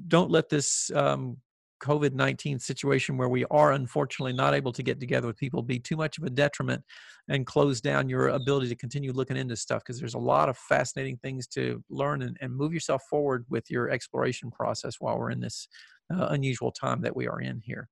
[0.10, 1.38] don't let this um,
[1.82, 5.80] COVID 19 situation where we are unfortunately not able to get together with people be
[5.80, 6.84] too much of a detriment
[7.30, 10.58] and close down your ability to continue looking into stuff because there's a lot of
[10.58, 15.32] fascinating things to learn and, and move yourself forward with your exploration process while we're
[15.32, 15.68] in this
[16.14, 17.88] uh, unusual time that we are in here.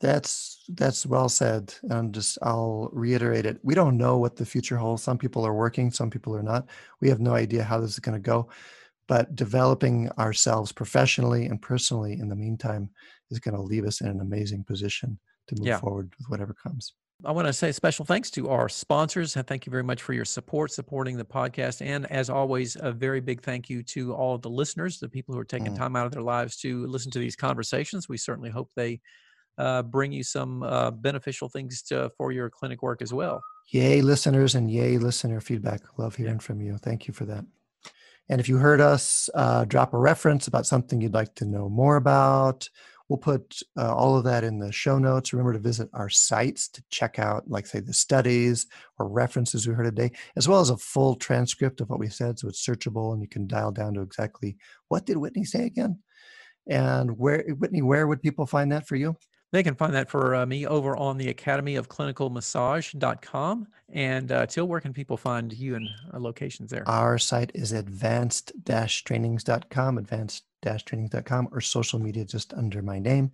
[0.00, 1.74] That's that's well said.
[1.90, 3.58] And just I'll reiterate it.
[3.62, 5.02] We don't know what the future holds.
[5.02, 6.66] Some people are working, some people are not.
[7.00, 8.48] We have no idea how this is going to go.
[9.08, 12.90] But developing ourselves professionally and personally in the meantime
[13.30, 15.18] is going to leave us in an amazing position
[15.48, 15.78] to move yeah.
[15.78, 16.92] forward with whatever comes.
[17.24, 20.12] I want to say special thanks to our sponsors and thank you very much for
[20.12, 21.84] your support, supporting the podcast.
[21.84, 25.34] And as always, a very big thank you to all of the listeners, the people
[25.34, 25.76] who are taking mm.
[25.76, 28.08] time out of their lives to listen to these conversations.
[28.08, 29.00] We certainly hope they
[29.58, 33.42] uh, bring you some uh, beneficial things to, for your clinic work as well.
[33.70, 35.82] Yay, listeners, and yay, listener feedback.
[35.98, 36.38] Love hearing yeah.
[36.38, 36.78] from you.
[36.78, 37.44] Thank you for that.
[38.30, 41.68] And if you heard us, uh, drop a reference about something you'd like to know
[41.68, 42.68] more about.
[43.08, 45.32] We'll put uh, all of that in the show notes.
[45.32, 48.66] Remember to visit our sites to check out, like, say, the studies
[48.98, 52.38] or references we heard today, as well as a full transcript of what we said.
[52.38, 56.00] So it's searchable and you can dial down to exactly what did Whitney say again?
[56.66, 59.16] And where, Whitney, where would people find that for you?
[59.50, 63.66] They can find that for uh, me over on the Academy of Clinical Massage.com.
[63.90, 66.86] And uh, Til, where can people find you and uh, locations there?
[66.86, 73.30] Our site is advanced trainings.com, advanced trainings.com, or social media just under my name.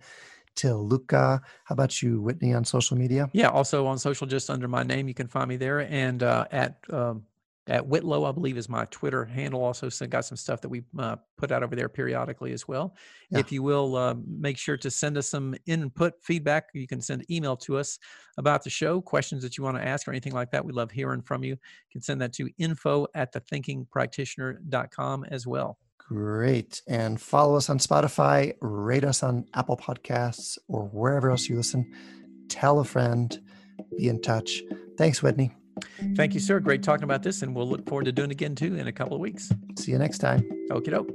[0.55, 1.41] Til Luchau.
[1.65, 3.29] How about you, Whitney, on social media?
[3.33, 5.09] Yeah, also on social, just under my name.
[5.09, 7.25] You can find me there and uh, at um,
[7.67, 9.63] at Whitlow, I believe, is my Twitter handle.
[9.63, 12.95] Also, so got some stuff that we uh, put out over there periodically as well.
[13.31, 13.39] Yeah.
[13.39, 16.69] If you will, uh, make sure to send us some input, feedback.
[16.73, 17.97] You can send email to us
[18.37, 20.63] about the show, questions that you want to ask, or anything like that.
[20.63, 21.51] We love hearing from you.
[21.51, 25.79] You can send that to info at thethinkingpractitioner.com as well.
[25.97, 26.83] Great.
[26.87, 31.91] And follow us on Spotify, rate us on Apple Podcasts, or wherever else you listen.
[32.47, 33.39] Tell a friend,
[33.97, 34.61] be in touch.
[34.97, 35.51] Thanks, Whitney.
[36.15, 36.59] Thank you, sir.
[36.59, 38.91] Great talking about this, and we'll look forward to doing it again too in a
[38.91, 39.51] couple of weeks.
[39.77, 40.41] See you next time.
[40.69, 41.11] Okie doke.